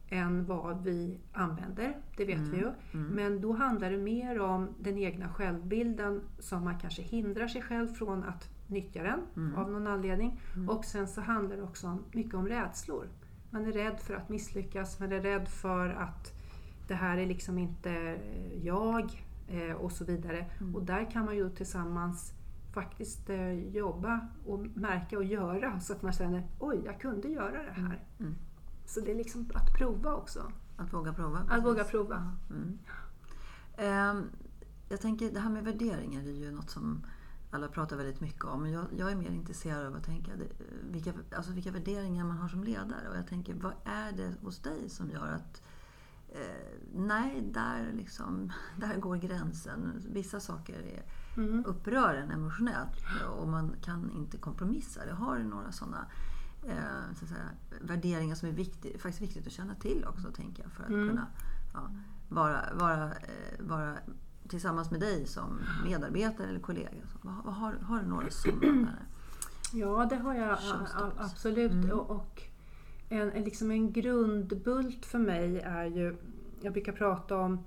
än 0.09 0.45
vad 0.45 0.83
vi 0.83 1.19
använder, 1.31 1.97
det 2.17 2.25
vet 2.25 2.39
vi 2.39 2.57
ju. 2.57 2.71
Men 2.91 3.41
då 3.41 3.53
handlar 3.53 3.91
det 3.91 3.97
mer 3.97 4.39
om 4.39 4.69
den 4.79 4.97
egna 4.97 5.29
självbilden 5.29 6.21
som 6.39 6.63
man 6.63 6.79
kanske 6.79 7.01
hindrar 7.01 7.47
sig 7.47 7.61
själv 7.61 7.87
från 7.87 8.23
att 8.23 8.49
nyttja 8.67 9.03
den 9.03 9.53
av 9.55 9.71
någon 9.71 9.87
anledning. 9.87 10.39
Och 10.69 10.85
sen 10.85 11.07
så 11.07 11.21
handlar 11.21 11.57
det 11.57 11.63
också 11.63 11.87
om, 11.87 12.03
mycket 12.11 12.33
om 12.33 12.47
rädslor. 12.47 13.07
Man 13.49 13.65
är 13.65 13.71
rädd 13.71 13.99
för 13.99 14.13
att 14.13 14.29
misslyckas, 14.29 14.99
man 14.99 15.11
är 15.11 15.19
rädd 15.19 15.47
för 15.47 15.89
att 15.89 16.33
det 16.87 16.93
här 16.93 17.17
är 17.17 17.25
liksom 17.25 17.57
inte 17.57 18.17
jag 18.61 19.03
eh, 19.03 19.11
och 19.79 19.91
så 19.91 20.05
vidare. 20.05 20.51
Och 20.73 20.83
där 20.83 21.11
kan 21.11 21.25
man 21.25 21.35
ju 21.35 21.49
tillsammans 21.49 22.33
faktiskt 22.73 23.29
eh, 23.29 23.53
jobba 23.53 24.27
och 24.45 24.59
märka 24.59 25.17
och 25.17 25.23
göra 25.23 25.79
så 25.79 25.93
att 25.93 26.01
man 26.01 26.11
känner 26.13 26.47
oj, 26.59 26.81
jag 26.85 26.99
kunde 26.99 27.27
göra 27.27 27.63
det 27.63 27.71
här. 27.71 28.03
Mm. 28.19 28.35
Så 28.85 28.99
det 28.99 29.11
är 29.11 29.15
liksom 29.15 29.49
att 29.53 29.73
prova 29.77 30.13
också. 30.13 30.51
Att 30.77 30.93
våga 30.93 31.13
prova. 31.13 31.37
Att 31.37 31.47
precis. 31.47 31.65
våga 31.65 31.83
prova. 31.83 32.37
Mm. 32.49 32.79
Ehm, 33.77 34.29
jag 34.89 35.01
tänker, 35.01 35.31
det 35.31 35.39
här 35.39 35.49
med 35.49 35.63
värderingar 35.63 36.23
är 36.23 36.31
ju 36.31 36.51
något 36.51 36.69
som 36.69 37.05
alla 37.51 37.67
pratar 37.67 37.97
väldigt 37.97 38.21
mycket 38.21 38.45
om. 38.45 38.69
Jag, 38.69 38.85
jag 38.97 39.11
är 39.11 39.15
mer 39.15 39.29
intresserad 39.29 39.87
av 39.87 39.95
att 39.95 40.03
tänka 40.03 40.31
vilka, 40.91 41.13
alltså 41.35 41.51
vilka 41.51 41.71
värderingar 41.71 42.25
man 42.25 42.37
har 42.37 42.47
som 42.47 42.63
ledare. 42.63 43.09
Och 43.09 43.17
jag 43.17 43.27
tänker, 43.27 43.53
vad 43.53 43.73
är 43.85 44.11
det 44.11 44.33
hos 44.41 44.59
dig 44.59 44.89
som 44.89 45.09
gör 45.09 45.27
att 45.27 45.61
eh, 46.33 46.79
nej, 46.93 47.41
där, 47.53 47.91
liksom, 47.93 48.51
där 48.77 48.97
går 48.97 49.15
gränsen. 49.15 50.01
Vissa 50.09 50.39
saker 50.39 50.79
är, 50.79 51.03
Mm. 51.37 51.65
upprör 51.65 52.13
en 52.13 52.31
emotionellt 52.31 52.97
och 53.37 53.47
man 53.47 53.75
kan 53.81 54.11
inte 54.11 54.37
kompromissa. 54.37 55.05
Det 55.05 55.13
har 55.13 55.39
några 55.39 55.71
sådana 55.71 56.05
eh, 56.67 57.15
så 57.19 57.25
säga, 57.27 57.49
värderingar 57.81 58.35
som 58.35 58.49
är 58.49 58.53
viktigt, 58.53 59.01
faktiskt 59.01 59.21
viktigt 59.21 59.47
att 59.47 59.53
känna 59.53 59.75
till 59.75 60.05
också, 60.07 60.31
tänker 60.31 60.63
jag, 60.63 60.71
för 60.71 60.83
att 60.83 60.89
Mm. 60.89 61.09
kunna 61.09 61.27
ja, 61.73 61.89
vara, 62.29 62.73
vara, 62.73 63.03
eh, 63.05 63.59
vara 63.59 63.97
tillsammans 64.47 64.91
med 64.91 64.99
dig 64.99 65.25
som 65.27 65.59
medarbetare 65.85 66.47
eller 66.47 66.59
kollega. 66.59 67.01
Så, 67.13 67.17
vad 67.21 67.53
har, 67.55 67.73
har 67.73 67.99
du 67.99 68.05
några 68.07 68.29
sådana? 68.29 68.93
Ja, 69.73 70.05
det 70.09 70.15
har 70.15 70.33
jag 70.33 70.57
absolut. 71.17 71.71
Mm. 71.71 71.91
Och, 71.91 72.09
och 72.11 72.41
en, 73.13 73.43
liksom 73.43 73.71
en 73.71 73.91
grundbult 73.91 75.05
för 75.05 75.19
mig 75.19 75.59
är 75.59 75.85
ju, 75.85 76.15
jag 76.61 76.73
brukar 76.73 76.91
prata 76.91 77.37
om 77.37 77.59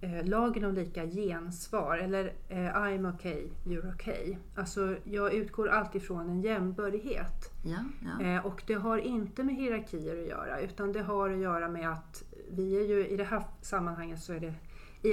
eh, 0.00 0.24
lagen 0.24 0.64
om 0.64 0.74
lika 0.74 1.06
gensvar, 1.06 1.96
eller 1.98 2.32
eh, 2.48 2.56
I'm 2.56 3.14
okay, 3.14 3.46
you're 3.64 3.94
okay. 3.94 4.36
Alltså, 4.56 4.96
jag 5.04 5.34
utgår 5.34 5.68
alltid 5.68 6.02
från 6.02 6.28
en 6.30 6.42
jämbördighet. 6.42 7.50
Ja, 7.64 7.78
ja. 8.18 8.24
Eh, 8.26 8.46
och 8.46 8.62
det 8.66 8.74
har 8.74 8.98
inte 8.98 9.42
med 9.42 9.54
hierarkier 9.54 10.22
att 10.22 10.28
göra 10.28 10.60
utan 10.60 10.92
det 10.92 11.02
har 11.02 11.30
att 11.30 11.38
göra 11.38 11.68
med 11.68 11.90
att 11.92 12.24
vi 12.50 12.76
är 12.76 12.88
ju 12.88 13.06
i 13.06 13.16
det 13.16 13.24
här 13.24 13.42
sammanhanget 13.60 14.20
så 14.20 14.32
är 14.32 14.40
det 14.40 14.54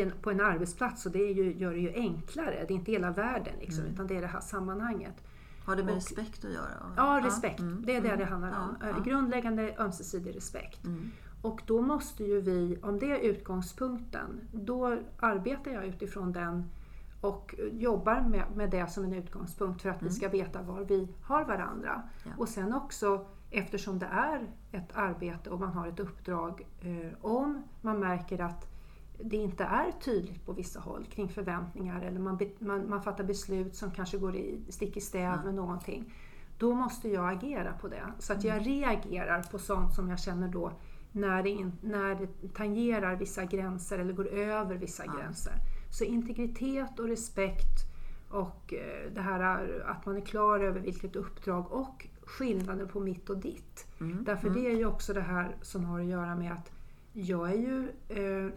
en, 0.01 0.11
på 0.21 0.31
en 0.31 0.41
arbetsplats 0.41 1.05
och 1.05 1.11
det 1.11 1.19
ju, 1.31 1.53
gör 1.53 1.73
det 1.73 1.79
ju 1.79 1.93
enklare. 1.93 2.65
Det 2.67 2.73
är 2.73 2.75
inte 2.75 2.91
hela 2.91 3.11
världen 3.11 3.53
liksom, 3.59 3.83
Mm. 3.83 3.93
utan 3.93 4.07
det 4.07 4.17
är 4.17 4.21
det 4.21 4.27
här 4.27 4.39
sammanhanget. 4.41 5.23
Har 5.69 5.75
det 5.75 5.83
med 5.83 5.91
och- 5.91 5.97
respekt 5.97 6.45
att 6.45 6.51
göra? 6.51 6.93
Ja, 6.97 7.21
respekt. 7.23 7.59
mm, 7.59 7.83
Det 7.85 7.95
är 7.95 8.01
det 8.01 8.07
mm. 8.07 8.19
det 8.19 8.25
handlar 8.25 8.49
om. 8.49 8.77
Ja. 8.81 9.03
Grundläggande 9.03 9.75
ömsesidig 9.79 10.35
respekt. 10.35 10.85
Mm. 10.85 11.11
Och 11.41 11.61
då 11.65 11.81
måste 11.81 12.23
ju 12.23 12.41
vi, 12.41 12.79
om 12.81 12.99
det 12.99 13.11
är 13.11 13.19
utgångspunkten, 13.19 14.41
då 14.51 14.97
arbetar 15.19 15.71
jag 15.71 15.85
utifrån 15.85 16.31
den 16.31 16.69
och 17.21 17.55
jobbar 17.71 18.21
med, 18.21 18.43
med 18.55 18.69
det 18.69 18.87
som 18.87 19.03
en 19.03 19.13
utgångspunkt 19.13 19.81
för 19.81 19.89
att 19.89 20.03
vi 20.03 20.09
ska 20.09 20.29
veta 20.29 20.61
var 20.61 20.81
vi 20.81 21.07
har 21.23 21.45
varandra. 21.45 21.91
Mm. 21.93 22.07
Ja. 22.23 22.31
Och 22.37 22.49
sen 22.49 22.73
också, 22.73 23.25
eftersom 23.51 23.99
det 23.99 24.05
är 24.05 24.47
ett 24.71 24.89
arbete 24.93 25.49
och 25.49 25.59
man 25.59 25.73
har 25.73 25.87
ett 25.87 25.99
uppdrag, 25.99 26.67
eh, 26.81 27.13
om 27.21 27.63
man 27.81 27.99
märker 27.99 28.41
att 28.41 28.67
det 29.23 29.37
inte 29.37 29.63
är 29.63 29.91
tydligt 29.91 30.45
på 30.45 30.53
vissa 30.53 30.79
håll 30.79 31.05
kring 31.05 31.29
förväntningar 31.29 32.01
eller 32.01 32.19
man, 32.19 32.39
man, 32.59 32.89
man 32.89 33.01
fattar 33.03 33.23
beslut 33.23 33.75
som 33.75 33.91
kanske 33.91 34.17
går 34.17 34.35
i, 34.35 34.59
stick 34.69 34.97
i 34.97 35.01
stäv 35.01 35.21
Ja. 35.21 35.43
med 35.43 35.53
någonting. 35.55 36.13
Då 36.57 36.73
måste 36.73 37.09
jag 37.09 37.29
agera 37.33 37.73
på 37.73 37.87
det. 37.87 38.03
Så 38.19 38.33
att 38.33 38.43
Mm. 38.43 38.55
jag 38.57 38.67
reagerar 38.67 39.43
på 39.43 39.59
sånt 39.59 39.93
som 39.93 40.09
jag 40.09 40.19
känner 40.19 40.47
då 40.47 40.71
när 41.11 41.43
det, 41.43 41.49
in, 41.49 41.71
när 41.81 42.15
det 42.15 42.53
tangerar 42.53 43.15
vissa 43.15 43.45
gränser 43.45 43.99
eller 43.99 44.13
går 44.13 44.27
över 44.27 44.75
vissa 44.75 45.03
Ja. 45.05 45.13
gränser. 45.17 45.53
Så 45.91 46.03
integritet 46.03 46.99
och 46.99 47.07
respekt 47.07 47.85
och 48.29 48.73
eh, 48.73 49.11
det 49.13 49.21
här 49.21 49.83
att 49.87 50.05
man 50.05 50.15
är 50.17 50.21
klar 50.21 50.59
över 50.59 50.79
vilket 50.79 51.15
uppdrag 51.15 51.71
och 51.71 52.07
skillnaden 52.25 52.87
på 52.87 52.99
mitt 52.99 53.29
och 53.29 53.37
ditt. 53.37 53.87
Mm. 53.99 54.23
Därför 54.23 54.47
mm. 54.47 54.61
det 54.63 54.69
är 54.71 54.75
ju 54.75 54.85
också 54.85 55.13
det 55.13 55.21
här 55.21 55.55
som 55.61 55.85
har 55.85 55.99
att 55.99 56.05
göra 56.05 56.35
med 56.35 56.51
att 56.53 56.71
jag 57.13 57.49
är 57.51 57.55
ju 57.55 57.89
eh, 58.09 58.51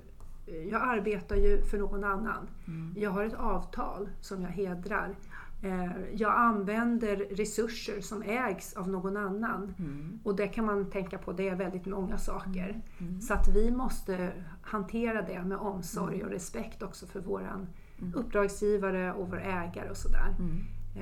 jag 0.47 0.83
arbetar 0.83 1.37
ju 1.37 1.63
för 1.63 1.79
någon 1.79 2.05
annan. 2.05 2.49
Mm. 2.67 2.95
Jag 2.97 3.11
har 3.11 3.25
ett 3.25 3.35
avtal 3.35 4.09
som 4.21 4.43
jag 4.43 4.49
hedrar. 4.51 5.17
Eh, 5.63 5.91
Jag 6.15 6.33
använder 6.37 7.17
resurser 7.17 8.01
som 8.01 8.23
ägs 8.23 8.73
av 8.77 8.89
någon 8.89 9.17
annan. 9.17 9.75
Mm. 9.79 10.19
Och 10.25 10.37
det 10.37 10.49
kan 10.49 10.65
man 10.65 10.91
tänka 10.91 11.19
på, 11.19 11.33
det 11.33 11.49
är 11.49 11.57
väldigt 11.57 11.87
många 11.87 12.19
saker. 12.19 12.81
Mm. 12.99 13.21
Så 13.21 13.35
att 13.35 13.49
vi 13.49 13.71
måste 13.71 14.33
hantera 14.63 15.23
det 15.23 15.43
med 15.45 15.59
omsorg 15.59 16.25
och 16.25 16.31
respekt 16.31 16.83
också 16.83 17.07
för 17.07 17.21
våran 17.21 17.67
uppdragsgivare 18.15 19.13
och 19.13 19.29
vår 19.31 19.41
ägare 19.41 19.91
och 19.91 19.97
sådär. 19.97 20.35
Mm. 20.39 20.61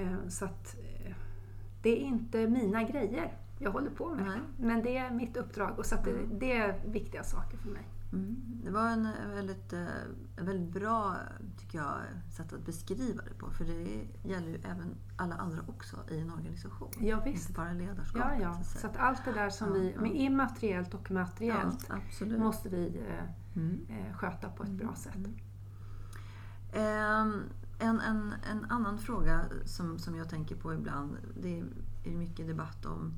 Eh, 0.08 0.28
Så 0.28 0.44
att 0.44 0.76
eh, 0.78 1.14
det 1.82 1.90
är 1.90 1.96
inte 2.06 2.46
mina 2.48 2.82
grejer 2.82 3.32
jag 3.62 3.70
håller 3.70 3.90
på 3.90 4.14
med. 4.14 4.26
Nej. 4.26 4.40
Men 4.58 4.82
det 4.82 4.96
är 4.96 5.10
mitt 5.10 5.36
uppdrag 5.36 5.78
och 5.78 5.86
så 5.86 5.96
det, 6.04 6.38
det 6.40 6.56
är 6.56 6.82
viktiga 6.86 7.24
saker 7.24 7.56
för 7.58 7.70
mig. 7.70 7.88
Mm. 8.12 8.36
Det 8.64 8.70
var 8.70 8.88
en 8.88 9.08
väldigt, 9.34 9.72
eh, 9.72 9.86
en 10.36 10.46
väldigt 10.46 10.72
bra 10.72 11.16
tycker 11.58 11.78
jag, 11.78 11.96
sätt 12.36 12.52
att 12.52 12.66
beskriva 12.66 13.22
det 13.22 13.34
på. 13.34 13.50
För 13.50 13.64
det 13.64 14.06
gäller 14.28 14.48
ju 14.48 14.54
även 14.54 14.94
alla 15.16 15.34
andra 15.34 15.58
också 15.68 15.96
i 16.10 16.20
en 16.20 16.30
organisation. 16.32 16.90
Ja, 17.00 17.22
visst. 17.24 17.48
Inte 17.48 17.60
bara 17.60 17.72
ledarskapet. 17.72 18.40
Ja, 18.40 18.42
ja. 18.42 18.62
så. 18.64 18.78
Så 18.78 18.86
att 18.86 18.96
allt 18.96 19.24
det 19.24 19.32
där 19.32 19.50
som 19.50 19.68
Ja, 19.68 19.74
vi, 19.74 19.96
med 19.96 20.14
immateriellt 20.14 20.94
och 20.94 21.10
materiellt, 21.10 21.90
ja, 22.20 22.26
måste 22.38 22.68
vi 22.68 22.86
eh, 23.08 23.24
Mm. 23.54 23.86
eh, 23.88 24.16
sköta 24.16 24.48
på 24.48 24.62
ett 24.62 24.70
bra 24.70 24.94
sätt. 24.94 25.16
Ehm, 26.72 27.42
en, 27.78 28.00
en, 28.00 28.34
en 28.50 28.64
annan 28.64 28.98
fråga 28.98 29.40
som, 29.64 29.98
som 29.98 30.16
jag 30.16 30.28
tänker 30.28 30.56
på 30.56 30.74
ibland, 30.74 31.16
det 31.42 31.62
är 32.04 32.16
mycket 32.16 32.46
debatt 32.46 32.86
om, 32.86 33.14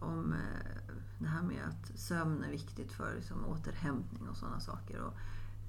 om 0.00 0.32
eh, 0.32 0.94
det 1.18 1.28
här 1.28 1.42
med 1.42 1.64
att 1.68 1.98
sömn 1.98 2.44
är 2.44 2.50
viktigt 2.50 2.92
för 2.92 3.14
liksom, 3.14 3.44
återhämtning 3.44 4.28
och 4.28 4.36
sådana 4.36 4.60
saker. 4.60 5.00
Och 5.00 5.14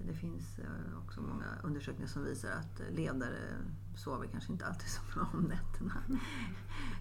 det 0.08 0.14
finns 0.14 0.60
eh, 0.60 0.98
också 1.06 1.22
många 1.22 1.46
undersökningar 1.64 2.08
som 2.08 2.24
visar 2.24 2.50
att 2.50 2.82
ledare 2.96 3.38
sover 3.96 4.28
kanske 4.28 4.52
inte 4.52 4.66
alltid 4.66 4.90
så 4.90 5.02
bra 5.14 5.28
om 5.34 5.44
nätterna. 5.44 5.94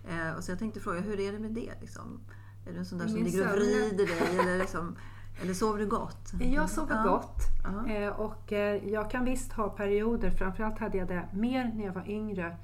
Eh, 0.08 0.32
och 0.32 0.44
så 0.44 0.50
jag 0.50 0.58
tänkte 0.58 0.80
fråga, 0.80 1.00
hur 1.00 1.20
är 1.20 1.32
det 1.32 1.38
med 1.38 1.52
det? 1.52 1.80
Liksom? 1.80 2.20
Är 2.66 2.72
du 2.72 2.78
en 2.78 2.86
sån 2.86 2.98
där 2.98 3.08
som 3.08 3.16
ligger 3.16 3.46
och 3.52 3.52
vrider 3.52 4.06
dig? 4.06 4.38
Eller, 4.38 4.58
liksom, 4.58 4.96
eller 5.42 5.54
sover 5.54 5.78
du 5.78 5.86
gott? 5.86 6.32
Jag 6.40 6.70
sover 6.70 7.02
gott 7.04 7.42
Ja. 7.64 8.12
och 8.12 8.52
jag 8.82 9.10
kan 9.10 9.24
visst 9.24 9.52
ha 9.52 9.68
perioder, 9.68 10.30
framförallt 10.30 10.78
hade 10.78 10.98
jag 10.98 11.08
det 11.08 11.28
mer 11.32 11.72
när 11.74 11.84
jag 11.84 11.92
var 11.92 12.08
yngre, 12.08 12.56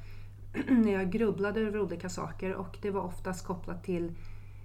när 0.69 0.93
jag 0.93 1.11
grubblade 1.11 1.61
över 1.61 1.81
olika 1.81 2.09
saker 2.09 2.55
och 2.55 2.79
det 2.83 2.91
var 2.91 3.03
oftast 3.03 3.47
kopplat 3.47 3.85
till 3.85 4.15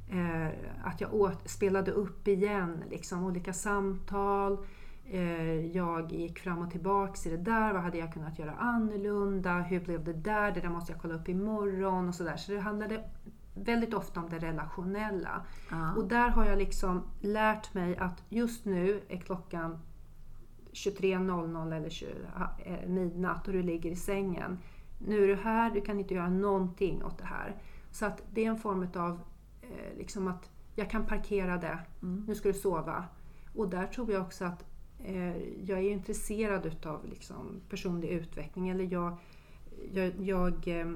eh, 0.10 0.48
att 0.84 1.02
jag 1.02 1.14
åt, 1.14 1.50
spelade 1.50 1.92
upp 1.92 2.28
igen, 2.28 2.84
liksom 2.90 3.24
olika 3.24 3.54
samtal. 3.54 4.58
Eh, 5.06 5.66
jag 5.66 6.12
gick 6.12 6.40
fram 6.40 6.60
och 6.60 6.72
tillbaks 6.72 7.28
i 7.28 7.30
det 7.30 7.38
där. 7.38 7.74
Vad 7.74 7.82
hade 7.82 7.98
jag 7.98 8.14
kunnat 8.14 8.40
göra 8.40 8.52
annorlunda? 8.52 9.60
Hur 9.60 9.80
blev 9.80 10.04
det 10.04 10.14
där? 10.14 10.52
Det 10.52 10.62
där 10.62 10.70
måste 10.70 10.92
jag 10.92 11.02
kolla 11.02 11.16
upp 11.16 11.30
imorgon 11.30 12.08
och 12.08 12.16
sådär. 12.16 12.38
Så 12.38 12.52
det 12.52 12.60
handlade 12.60 13.04
väldigt 13.54 13.94
ofta 13.94 14.20
om 14.20 14.30
det 14.30 14.40
relationella. 14.40 15.46
Ja. 15.72 15.94
Och 15.94 16.08
där 16.08 16.30
har 16.30 16.46
jag 16.46 16.58
liksom 16.58 17.04
lärt 17.22 17.74
mig 17.74 17.98
att 17.98 18.24
just 18.30 18.66
nu 18.66 19.02
är 19.08 19.18
klockan 19.18 19.80
23.00 20.72 21.76
eller 21.76 21.90
20, 21.90 22.08
eh, 22.66 22.90
midnatt 22.90 23.48
och 23.48 23.54
du 23.54 23.62
ligger 23.62 23.92
i 23.92 23.96
sängen. 23.96 24.58
Nu 25.00 25.24
är 25.24 25.28
du 25.28 25.36
här, 25.36 25.72
du 25.72 25.82
kan 25.82 26.00
inte 26.00 26.14
göra 26.14 26.30
någonting 26.30 27.04
åt 27.04 27.18
det 27.18 27.26
här. 27.26 27.56
Så 27.92 28.06
att 28.06 28.24
det 28.34 28.46
är 28.46 28.50
en 28.50 28.58
form 28.58 28.88
av 28.96 29.20
eh, 29.70 29.98
liksom 29.98 30.28
att 30.28 30.50
jag 30.76 30.90
kan 30.90 31.06
parkera 31.06 31.58
det, 31.58 31.80
Mm. 32.02 32.24
nu 32.28 32.36
ska 32.36 32.48
du 32.50 32.54
sova. 32.54 33.06
Och 33.56 33.70
där 33.70 33.88
tror 33.88 34.12
jag 34.12 34.22
också 34.22 34.46
att 34.46 34.66
eh, 35.04 35.38
jag 35.66 35.80
är 35.80 35.90
intresserad 35.92 36.66
utav 36.66 37.06
liksom 37.10 37.62
personlig 37.70 38.10
utveckling. 38.10 38.70
Eller 38.70 38.84
jag, 38.94 39.18
jag, 39.94 40.14
jag 40.20 40.68
eh, 40.68 40.88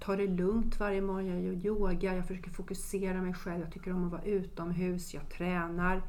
tar 0.00 0.16
det 0.16 0.26
lugnt 0.26 0.80
varje 0.80 1.00
morgon, 1.00 1.26
jag 1.26 1.40
gör 1.40 1.66
yoga, 1.66 2.14
jag 2.16 2.26
försöker 2.26 2.50
fokusera 2.50 3.22
mig 3.22 3.34
själv, 3.34 3.60
jag 3.60 3.72
tycker 3.72 3.92
om 3.92 4.04
att 4.04 4.12
vara 4.12 4.22
utomhus, 4.22 5.14
jag 5.14 5.28
tränar. 5.28 6.02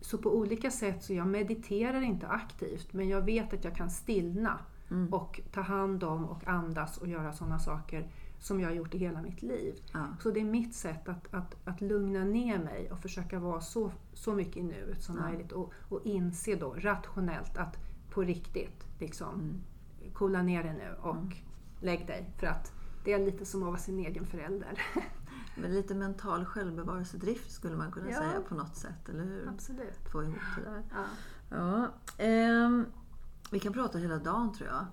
Så 0.00 0.18
på 0.18 0.36
olika 0.36 0.70
sätt, 0.70 1.02
så 1.02 1.12
jag 1.14 1.26
mediterar 1.26 2.00
inte 2.00 2.28
aktivt 2.28 2.92
men 2.92 3.08
jag 3.08 3.22
vet 3.22 3.52
att 3.54 3.64
jag 3.64 3.76
kan 3.76 3.90
stillna 3.90 4.58
Mm. 4.90 5.14
och 5.14 5.40
ta 5.52 5.60
hand 5.60 6.04
om 6.04 6.24
och 6.24 6.48
andas 6.48 6.98
och 6.98 7.08
göra 7.08 7.32
sådana 7.32 7.58
saker 7.58 8.06
som 8.42 8.60
jag 8.60 8.68
har 8.68 8.74
gjort 8.74 8.94
i 8.94 8.98
hela 8.98 9.22
mitt 9.22 9.42
liv. 9.42 9.74
Ja. 9.92 10.06
Så 10.20 10.30
det 10.30 10.40
är 10.40 10.44
mitt 10.44 10.74
sätt 10.74 11.08
att, 11.08 11.34
att, 11.34 11.56
att 11.64 11.80
lugna 11.80 12.24
ner 12.24 12.58
mig 12.58 12.90
och 12.92 12.98
försöka 12.98 13.38
vara 13.38 13.60
så, 13.60 13.92
så 14.14 14.32
mycket 14.32 14.56
i 14.56 14.62
nuet 14.62 15.02
som 15.02 15.16
Ja. 15.16 15.22
möjligt 15.22 15.52
och, 15.52 15.72
och 15.88 16.00
inse 16.04 16.54
då 16.56 16.74
rationellt 16.78 17.56
att 17.58 17.76
på 18.10 18.22
riktigt, 18.22 18.86
liksom, 18.98 19.62
coola 20.12 20.42
ner 20.42 20.62
dig 20.62 20.72
nu 20.74 20.94
och 21.00 21.36
lägg 21.80 22.06
dig. 22.06 22.30
För 22.38 22.46
att 22.46 22.72
det 23.04 23.12
är 23.12 23.18
lite 23.18 23.44
som 23.46 23.62
att 23.62 23.66
vara 23.68 23.78
sin 23.78 23.98
egen 23.98 24.26
förälder. 24.26 24.82
Men 25.56 25.74
lite 25.74 25.94
mental 25.94 26.44
självbevarelsedrift 26.44 27.50
skulle 27.50 27.76
man 27.76 27.92
kunna 27.92 28.10
Ja. 28.10 28.16
säga 28.18 28.40
på 28.48 28.54
något 28.54 28.76
sätt, 28.76 29.08
eller 29.08 29.24
hur? 29.24 29.48
Absolut. 29.48 30.08
Få 30.12 30.22
ihop 30.22 30.36
det 30.56 30.70
där. 30.70 30.82
Ja. 30.90 31.04
Ja, 31.50 31.88
ehm, 32.24 32.86
vi 33.52 33.60
kan 33.60 33.72
prata 33.72 33.98
hela 33.98 34.18
dagen 34.18 34.52
tror 34.54 34.68
jag. 34.68 34.86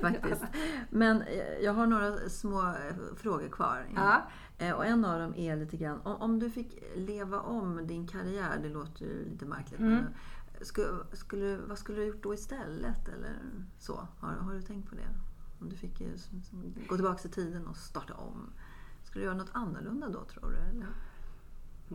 Faktiskt. 0.00 0.42
Men 0.90 1.22
eh, 1.22 1.58
jag 1.62 1.72
har 1.74 1.86
några 1.86 2.28
små 2.28 2.60
eh, 2.60 2.94
frågor 3.16 3.48
kvar. 3.48 3.86
Ja. 3.94 4.22
Eh, 4.58 4.72
Och 4.72 4.86
en 4.86 5.04
av 5.04 5.20
dem 5.20 5.34
är 5.36 5.56
lite 5.56 5.76
grann, 5.76 6.00
om, 6.04 6.38
du 6.38 6.50
fick 6.50 6.84
leva 6.96 7.40
om 7.40 7.86
din 7.86 8.06
karriär, 8.06 8.58
det 8.62 8.68
låter 8.68 9.04
ju 9.04 9.24
lite 9.30 9.46
märkligt, 9.46 9.80
Mm. 9.80 10.04
skulle, 10.60 10.88
skulle, 11.12 11.56
vad 11.56 11.78
skulle 11.78 11.98
du 12.00 12.06
gjort 12.06 12.22
då 12.22 12.34
istället? 12.34 13.08
Eller 13.08 13.36
så? 13.78 14.08
Har, 14.18 14.32
har 14.32 14.54
du 14.54 14.62
tänkt 14.62 14.88
på 14.90 14.94
det? 14.94 15.08
Om 15.60 15.68
du 15.68 15.76
fick 15.76 15.98
gå 16.88 16.94
tillbaka 16.96 17.28
i 17.28 17.30
tiden 17.30 17.66
och 17.66 17.76
starta 17.76 18.14
om. 18.14 18.50
Skulle 19.02 19.22
du 19.24 19.26
göra 19.26 19.36
något 19.38 19.50
annorlunda 19.52 20.08
då 20.08 20.24
tror 20.24 20.50
du? 20.50 20.56
Eller? 20.56 20.86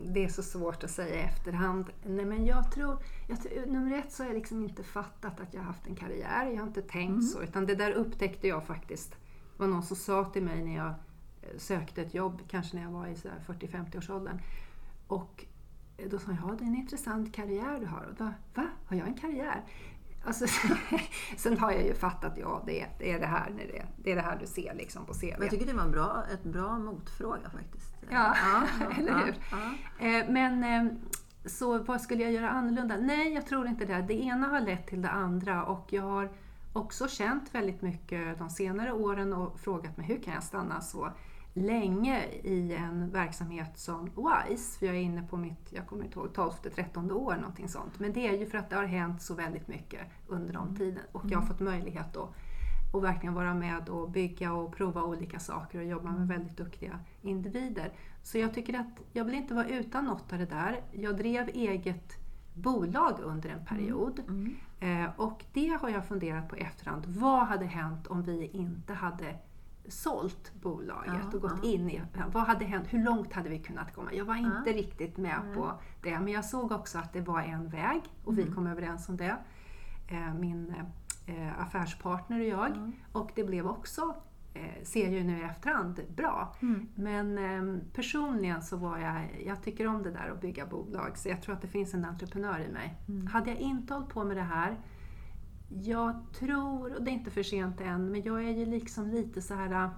Det 0.04 0.24
är 0.24 0.28
så 0.28 0.42
svårt 0.42 0.84
att 0.84 0.90
säga 0.90 1.14
i 1.14 1.18
efterhand. 1.22 1.86
Nej, 2.06 2.24
men 2.24 2.46
jag 2.46 2.72
tror, 2.72 3.02
jag, 3.28 3.42
tror- 3.42 3.66
nummer 3.66 3.98
ett 3.98 4.12
så 4.12 4.22
har 4.22 4.28
jag 4.28 4.34
liksom 4.34 4.64
inte 4.64 4.82
fattat 4.82 5.40
att 5.40 5.54
jag 5.54 5.60
har 5.60 5.66
haft 5.66 5.86
en 5.86 5.94
karriär. 5.96 6.46
Jag 6.46 6.60
har 6.60 6.66
inte 6.66 6.82
tänkt 6.82 7.24
så. 7.30 7.42
Utan 7.42 7.66
det 7.66 7.74
där 7.74 7.92
upptäckte 7.92 8.48
jag 8.48 8.64
faktiskt. 8.64 9.10
Det 9.10 9.62
var 9.62 9.66
någon 9.66 9.82
som 9.82 9.96
sa 9.96 10.24
till 10.24 10.42
mig 10.42 10.64
när 10.64 10.76
jag 10.76 10.88
eh, 10.88 11.58
sökte 11.58 12.02
ett 12.02 12.14
jobb, 12.14 12.40
kanske 12.48 12.76
när 12.76 12.82
jag 12.82 12.90
var 12.90 13.06
i 13.06 13.16
så 13.16 13.28
här 13.28 13.54
40-50 13.54 13.98
års 13.98 14.10
åldern. 14.10 14.40
Och 15.06 15.44
då 16.10 16.18
sa 16.18 16.30
jag, 16.30 16.38
ja 16.42 16.56
det 16.58 16.64
är 16.64 16.68
en 16.68 16.76
intressant 16.76 17.34
karriär 17.34 17.80
du 17.80 17.86
har. 17.86 18.04
Och 18.04 18.14
då, 18.14 18.32
va? 18.54 18.66
Har 18.86 18.96
jag 18.96 19.08
en 19.08 19.14
karriär? 19.14 19.64
Alltså, 20.28 20.46
sen 21.36 21.58
har 21.58 21.72
jag 21.72 21.82
ju 21.86 21.94
fattat, 21.94 22.32
ja 22.36 22.62
det 22.66 22.80
är 22.80 22.88
det, 22.98 23.12
är 23.12 23.20
det 23.20 23.26
här 23.26 23.50
när 23.50 23.66
det, 23.66 23.86
det 23.96 24.12
är 24.12 24.16
det 24.16 24.22
här 24.22 24.38
du 24.40 24.46
ser 24.46 24.74
liksom 24.74 25.06
på 25.06 25.12
CV. 25.14 25.26
Jag 25.40 25.50
tycker 25.50 25.66
det 25.66 25.72
var 25.72 25.82
en 25.82 25.90
bra, 25.90 26.24
ett 26.32 26.42
bra 26.42 26.78
motfråga 26.78 27.50
faktiskt. 27.50 27.94
Ja, 28.10 28.34
ja, 28.44 28.86
eller 28.98 29.10
ja, 29.10 29.18
hur? 29.18 29.34
Ja, 29.50 30.06
Eh, 30.06 30.24
Men 30.28 30.64
eh, 30.64 30.92
så 31.46 31.78
vad 31.78 32.00
skulle 32.00 32.22
jag 32.22 32.32
göra 32.32 32.50
annorlunda? 32.50 32.96
Nej, 32.96 33.32
jag 33.34 33.46
tror 33.46 33.66
inte 33.66 33.84
det. 33.84 34.04
Det 34.08 34.14
ena 34.22 34.46
har 34.46 34.60
lett 34.60 34.86
till 34.86 35.02
det 35.02 35.10
andra 35.10 35.64
och 35.64 35.86
jag 35.92 36.02
har 36.02 36.30
också 36.72 37.08
känt 37.08 37.54
väldigt 37.54 37.82
mycket 37.82 38.38
de 38.38 38.50
senare 38.50 38.92
åren 38.92 39.32
och 39.32 39.60
frågat 39.60 39.96
mig 39.96 40.06
hur 40.06 40.22
kan 40.22 40.34
jag 40.34 40.42
stanna 40.42 40.80
så 40.80 41.12
länge 41.58 42.24
i 42.42 42.74
en 42.74 43.10
verksamhet 43.10 43.78
som 43.78 44.04
WISE? 44.04 44.78
För 44.78 44.86
jag 44.86 44.94
är 44.96 45.00
inne 45.00 45.22
på 45.22 45.36
mitt, 45.36 45.72
jag 45.72 45.86
kommer 45.86 46.04
inte 46.04 46.18
ihåg, 46.18 46.28
12-13 46.28 47.12
år 47.12 47.34
någonting 47.34 47.68
sånt. 47.68 47.98
Men 47.98 48.12
det 48.12 48.28
är 48.28 48.38
ju 48.38 48.46
för 48.46 48.58
att 48.58 48.70
det 48.70 48.76
har 48.76 48.84
hänt 48.84 49.22
så 49.22 49.34
väldigt 49.34 49.68
mycket 49.68 50.00
under 50.26 50.54
de 50.54 50.76
tiden 50.76 51.02
och 51.12 51.22
jag 51.28 51.38
har 51.38 51.46
fått 51.46 51.60
möjlighet 51.60 52.16
att 52.16 52.34
och 52.92 53.04
verkligen 53.04 53.34
vara 53.34 53.54
med 53.54 53.88
och 53.88 54.10
bygga 54.10 54.52
och 54.52 54.76
prova 54.76 55.02
olika 55.02 55.38
saker 55.38 55.78
och 55.78 55.84
jobba 55.84 56.10
med 56.10 56.28
väldigt 56.28 56.56
duktiga 56.56 56.98
individer. 57.22 57.92
Så 58.22 58.38
jag 58.38 58.54
tycker 58.54 58.78
att 58.80 59.00
jag 59.12 59.24
vill 59.24 59.34
inte 59.34 59.54
vara 59.54 59.68
utan 59.68 60.04
något 60.04 60.32
av 60.32 60.38
det 60.38 60.46
där. 60.46 60.80
Jag 60.92 61.16
drev 61.16 61.48
eget 61.48 62.12
bolag 62.54 63.20
under 63.22 63.50
en 63.50 63.64
period 63.64 64.20
Mm. 64.28 64.56
eh, 65.04 65.10
och 65.16 65.44
det 65.52 65.78
har 65.80 65.88
jag 65.88 66.06
funderat 66.06 66.48
på 66.48 66.56
i 66.56 66.60
efterhand. 66.60 67.06
Vad 67.06 67.46
hade 67.46 67.66
hänt 67.66 68.06
om 68.06 68.22
vi 68.22 68.46
inte 68.46 68.94
hade 68.94 69.36
sålt 69.88 70.52
bolaget 70.62 71.12
Ja, 71.22 71.36
och 71.36 71.40
gått 71.42 71.58
ja. 71.62 71.68
in 71.68 71.90
i... 71.90 72.02
Vad 72.32 72.42
hade 72.42 72.64
hänt? 72.64 72.86
Hur 72.90 73.04
långt 73.04 73.32
hade 73.32 73.48
vi 73.48 73.58
kunnat 73.58 73.94
komma? 73.94 74.12
Jag 74.12 74.24
var 74.24 74.36
inte 74.36 74.72
riktigt 74.72 75.16
med 75.16 75.40
Nej. 75.44 75.54
på 75.54 75.72
det, 76.02 76.18
men 76.20 76.28
jag 76.28 76.44
såg 76.44 76.72
också 76.72 76.98
att 76.98 77.12
det 77.12 77.20
var 77.20 77.40
en 77.42 77.68
väg 77.68 78.00
och 78.24 78.38
vi 78.38 78.42
Mm. 78.42 78.54
kom 78.54 78.66
överens 78.66 79.08
om 79.08 79.16
det. 79.16 79.36
Eh, 80.08 80.34
min 80.34 80.74
eh, 81.26 81.60
affärspartner 81.62 82.38
och 82.40 82.46
jag. 82.46 82.70
Ja. 82.76 82.90
Och 83.12 83.30
det 83.34 83.44
blev 83.44 83.66
också, 83.66 84.14
eh, 84.54 84.82
ser 84.84 85.04
jag 85.04 85.12
ju 85.12 85.24
nu 85.24 85.38
i 85.38 85.42
efterhand, 85.42 86.00
bra. 86.16 86.54
Mm. 86.62 86.88
Men 86.94 87.38
eh, 87.38 87.82
personligen 87.92 88.62
så 88.62 88.76
var 88.76 88.98
jag, 88.98 89.42
jag 89.46 89.62
tycker 89.62 89.86
om 89.86 90.02
det 90.02 90.10
där 90.10 90.30
att 90.30 90.40
bygga 90.40 90.66
bolag 90.66 91.18
så 91.18 91.28
jag 91.28 91.42
tror 91.42 91.54
att 91.54 91.62
det 91.62 91.68
finns 91.68 91.94
en 91.94 92.04
entreprenör 92.04 92.60
i 92.68 92.72
mig. 92.72 92.94
Mm. 93.08 93.26
Hade 93.26 93.50
jag 93.50 93.58
inte 93.58 93.94
hållit 93.94 94.08
på 94.08 94.24
med 94.24 94.36
det 94.36 94.42
här, 94.42 94.76
jag 95.68 96.24
tror, 96.38 96.94
och 96.94 97.02
det 97.02 97.10
är 97.10 97.12
inte 97.12 97.30
för 97.30 97.42
sent 97.42 97.80
än, 97.80 98.12
men 98.12 98.22
jag 98.22 98.44
är 98.44 98.50
ju 98.50 98.66
liksom 98.66 99.08
lite 99.10 99.42
så 99.42 99.54
här 99.54 99.70
eh, 99.84 99.90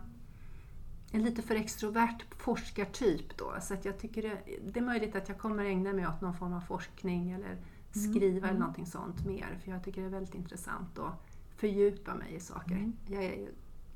en 1.13 1.23
lite 1.23 1.43
för 1.43 1.55
extrovert 1.55 2.19
forskartyp 2.37 3.37
då. 3.37 3.55
Så 3.63 3.75
att 3.75 3.85
jag 3.85 3.99
tycker 3.99 4.23
det, 4.23 4.39
det 4.73 4.81
är 4.81 4.85
möjligt 4.85 5.17
att 5.17 5.29
jag 5.29 5.39
kommer 5.39 5.65
ägna 5.65 5.93
mig 5.93 6.07
åt 6.07 6.21
någon 6.21 6.35
form 6.35 6.53
av 6.53 6.61
forskning 6.61 7.31
eller 7.31 7.57
skriva 7.93 8.49
eller 8.49 8.59
någonting 8.59 8.87
sånt 8.87 9.27
mer. 9.27 9.59
För 9.65 9.71
jag 9.71 9.85
tycker 9.85 10.01
det 10.01 10.07
är 10.07 10.11
väldigt 10.11 10.35
intressant 10.35 10.99
att 10.99 11.27
fördjupa 11.57 12.15
mig 12.15 12.35
i 12.35 12.41
saker. 12.41 12.75
Mm. 12.75 12.93
Jag 13.07 13.25
är 13.25 13.37
ju 13.37 13.49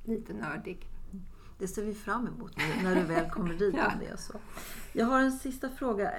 lite 0.04 0.32
nördig. 0.32 0.88
Det 1.58 1.68
ser 1.68 1.84
vi 1.84 1.94
fram 1.94 2.26
emot 2.26 2.56
när- 2.56 2.82
när 2.82 2.94
du 2.94 3.02
väl 3.06 3.30
kommer 3.30 3.54
dit. 3.54 3.74
Ja. 3.78 3.92
om 3.92 3.98
det 4.00 4.06
är 4.06 4.16
så. 4.16 4.34
Jag 4.92 5.06
har 5.06 5.20
en 5.20 5.32
sista 5.32 5.68
fråga. 5.68 6.10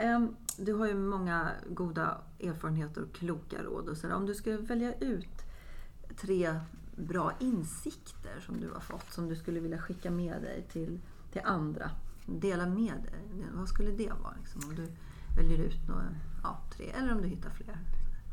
Du 0.57 0.73
har 0.73 0.87
ju 0.87 0.95
många 0.95 1.51
goda 1.69 2.17
erfarenheter 2.39 3.01
och 3.03 3.13
kloka 3.13 3.63
råd. 3.63 3.89
Och 3.89 3.97
så. 3.97 4.13
Om 4.15 4.25
du 4.25 4.35
skulle 4.35 4.57
välja 4.57 4.93
ut 4.93 5.44
tre 6.17 6.59
bra 6.95 7.31
insikter 7.39 8.39
som 8.45 8.59
du 8.59 8.69
har 8.71 8.79
fått 8.79 9.11
som 9.13 9.29
du 9.29 9.35
skulle 9.35 9.59
vilja 9.59 9.77
skicka 9.77 10.11
med 10.11 10.41
dig 10.41 10.65
till, 10.71 10.99
till 11.31 11.41
andra. 11.43 11.91
Dela 12.25 12.65
med 12.65 12.93
dig. 13.03 13.45
Vad 13.53 13.67
skulle 13.69 13.91
det 13.91 14.09
vara? 14.23 14.33
Liksom, 14.39 14.61
om 14.69 14.75
du 14.75 14.87
väljer 15.37 15.57
ut 15.59 15.87
några, 15.87 16.05
ja, 16.43 16.59
tre 16.77 16.89
eller 16.89 17.15
om 17.15 17.21
du 17.21 17.27
hittar 17.27 17.49
fler. 17.49 17.77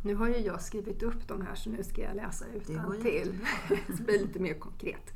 Nu 0.04 0.14
har 0.14 0.28
ju 0.28 0.36
jag 0.38 0.62
skrivit 0.62 1.02
upp 1.02 1.28
de 1.28 1.40
här 1.46 1.54
så 1.54 1.70
nu 1.70 1.82
ska 1.84 2.02
jag 2.02 2.16
läsa 2.16 2.44
utan 2.54 3.02
till. 3.02 3.38
det 3.96 4.02
blir 4.04 4.18
lite 4.26 4.38
mer 4.38 4.54
konkret. 4.54 5.10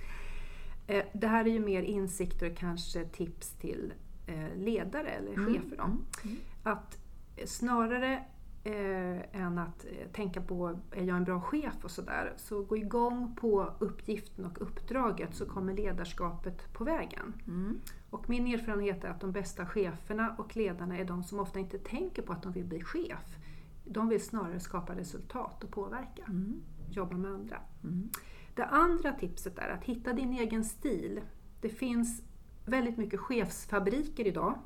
Eh, 0.87 1.05
Det 1.15 1.27
här 1.27 1.45
är 1.45 1.51
ju 1.51 1.61
mer 1.61 1.83
insikter 1.83 2.51
och 2.51 2.57
kanske 2.57 3.05
tips 3.05 3.51
till 3.51 3.93
eh, 4.27 4.57
ledare 4.57 5.09
eller 5.09 5.33
Mm, 5.33 5.55
chefer. 5.55 5.77
Då. 5.77 5.83
mm, 5.85 6.05
mm. 6.25 6.37
Att 6.63 6.99
eh, 7.37 7.47
snarare 7.47 8.25
eh, 8.67 9.43
än 9.43 9.59
att 9.59 9.85
eh, 9.85 10.09
tänka 10.13 10.43
på 10.43 10.79
är 10.91 11.05
jag 11.05 11.17
en 11.17 11.25
bra 11.25 11.41
chef 11.41 11.75
och 11.85 11.91
sådär, 11.91 12.33
så 12.37 12.63
gå 12.63 12.77
igång 12.77 13.37
på 13.41 13.73
uppgiften 13.79 14.45
och 14.45 14.63
uppdraget 14.63 15.35
så 15.35 15.47
kommer 15.47 15.75
ledarskapet 15.75 16.73
på 16.73 16.85
vägen. 16.85 17.35
Mm. 17.47 17.81
Och 18.11 18.29
min 18.29 18.47
erfarenhet 18.47 19.05
är 19.05 19.09
att 19.09 19.21
de 19.21 19.33
bästa 19.33 19.67
cheferna 19.67 20.35
och 20.39 20.57
ledarna 20.57 20.99
är 20.99 21.05
de 21.05 21.23
som 21.25 21.41
ofta 21.41 21.59
inte 21.59 21.79
tänker 21.79 22.23
på 22.23 22.33
att 22.33 22.43
de 22.43 22.53
vill 22.53 22.65
bli 22.65 22.81
chef. 22.81 23.39
De 23.85 24.09
vill 24.09 24.25
snarare 24.25 24.61
skapa 24.61 24.95
resultat 24.95 25.65
och 25.65 25.71
påverka, 25.71 26.23
Mm. 26.29 26.63
jobba 26.91 27.17
med 27.17 27.31
andra. 27.31 27.57
Mm. 27.85 28.09
Det 28.55 28.65
andra 28.65 29.13
tipset 29.13 29.59
är 29.59 29.69
att 29.69 29.85
hitta 29.85 30.13
din 30.13 30.33
egen 30.33 30.65
stil. 30.65 31.21
Det 31.61 31.69
finns 31.69 32.23
väldigt 32.65 32.97
mycket 32.97 33.21
chefsfabriker 33.21 34.27
idag. 34.27 34.59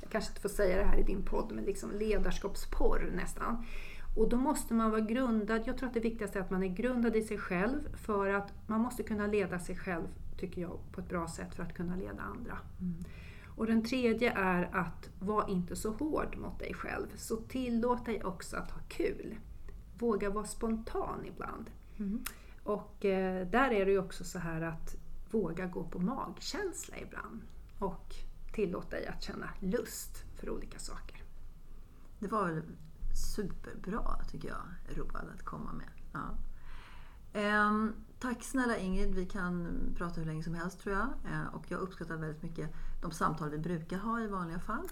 Jag 0.00 0.10
kanske 0.10 0.30
inte 0.30 0.40
får 0.40 0.48
säga 0.48 0.76
det 0.76 0.84
här 0.84 0.98
i 0.98 1.02
din 1.02 1.22
podd, 1.22 1.52
men 1.52 1.64
liksom 1.64 1.90
ledarskapsporr 1.92 3.12
nästan. 3.16 3.64
Och 4.16 4.28
då 4.28 4.36
måste 4.36 4.74
man 4.74 4.90
vara 4.90 5.00
grundad, 5.00 5.62
jag 5.66 5.78
tror 5.78 5.88
att 5.88 5.94
det 5.94 6.00
viktigaste 6.00 6.38
är 6.38 6.42
att 6.42 6.50
man 6.50 6.62
är 6.62 6.68
grundad 6.68 7.16
i 7.16 7.22
sig 7.22 7.38
själv 7.38 7.96
för 7.96 8.28
att 8.28 8.52
man 8.66 8.80
måste 8.80 9.02
kunna 9.02 9.26
leda 9.26 9.58
sig 9.58 9.76
själv, 9.76 10.06
tycker 10.38 10.62
jag, 10.62 10.78
på 10.92 11.00
ett 11.00 11.08
bra 11.08 11.28
sätt 11.28 11.54
för 11.54 11.62
att 11.62 11.74
kunna 11.74 11.96
leda 11.96 12.22
andra. 12.22 12.58
Mm. 12.80 13.04
Och 13.56 13.66
den 13.66 13.84
tredje 13.84 14.32
är 14.32 14.68
att 14.72 15.10
var 15.18 15.50
inte 15.50 15.76
så 15.76 15.90
hård 15.90 16.36
mot 16.38 16.58
dig 16.58 16.74
själv. 16.74 17.06
Så 17.16 17.36
tillåt 17.36 18.06
dig 18.06 18.24
också 18.24 18.56
att 18.56 18.70
ha 18.70 18.80
kul. 18.88 19.34
Våga 19.98 20.30
vara 20.30 20.46
spontan 20.46 21.24
ibland. 21.26 21.70
Mm. 21.98 22.24
Och 22.62 23.04
eh, 23.04 23.46
där 23.46 23.70
är 23.70 23.84
det 23.86 23.92
ju 23.92 23.98
också 23.98 24.24
så 24.24 24.38
här 24.38 24.60
att 24.60 24.96
våga 25.30 25.66
gå 25.66 25.84
på 25.84 25.98
magkänsla 25.98 26.98
ibland. 26.98 27.40
Och 27.78 28.14
tillåt 28.60 28.90
dig 28.90 29.06
att 29.06 29.22
känna 29.22 29.50
lust 29.60 30.24
för 30.36 30.50
olika 30.50 30.78
saker. 30.78 31.22
Det 32.18 32.28
var 32.28 32.48
väl 32.48 32.62
superbra 33.34 34.24
tycker 34.30 34.48
jag, 34.48 34.96
Roald, 34.96 35.30
att 35.34 35.44
komma 35.44 35.72
med. 35.72 35.88
Ja. 36.12 36.38
Ehm, 37.32 37.94
tack 38.18 38.42
snälla 38.42 38.76
Ingrid, 38.76 39.14
vi 39.14 39.26
kan 39.26 39.80
prata 39.96 40.20
hur 40.20 40.26
länge 40.26 40.42
som 40.42 40.54
helst 40.54 40.80
tror 40.80 40.94
jag. 40.94 41.08
Ehm, 41.32 41.46
och 41.46 41.70
jag 41.70 41.80
uppskattar 41.80 42.16
väldigt 42.16 42.42
mycket 42.42 42.70
de 43.02 43.10
samtal 43.10 43.50
vi 43.50 43.58
brukar 43.58 43.98
ha 43.98 44.20
i 44.20 44.26
vanliga 44.26 44.58
fall. 44.58 44.88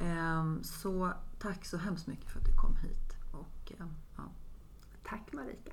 Ehm, 0.00 0.62
så 0.62 1.12
tack 1.38 1.64
så 1.64 1.76
hemskt 1.76 2.06
mycket 2.06 2.30
för 2.30 2.38
att 2.38 2.46
du 2.46 2.56
kom 2.56 2.76
hit. 2.76 3.16
Och, 3.32 3.72
ehm, 3.80 3.94
ja, 4.16 4.22
Tack 5.02 5.32
Marika! 5.32 5.72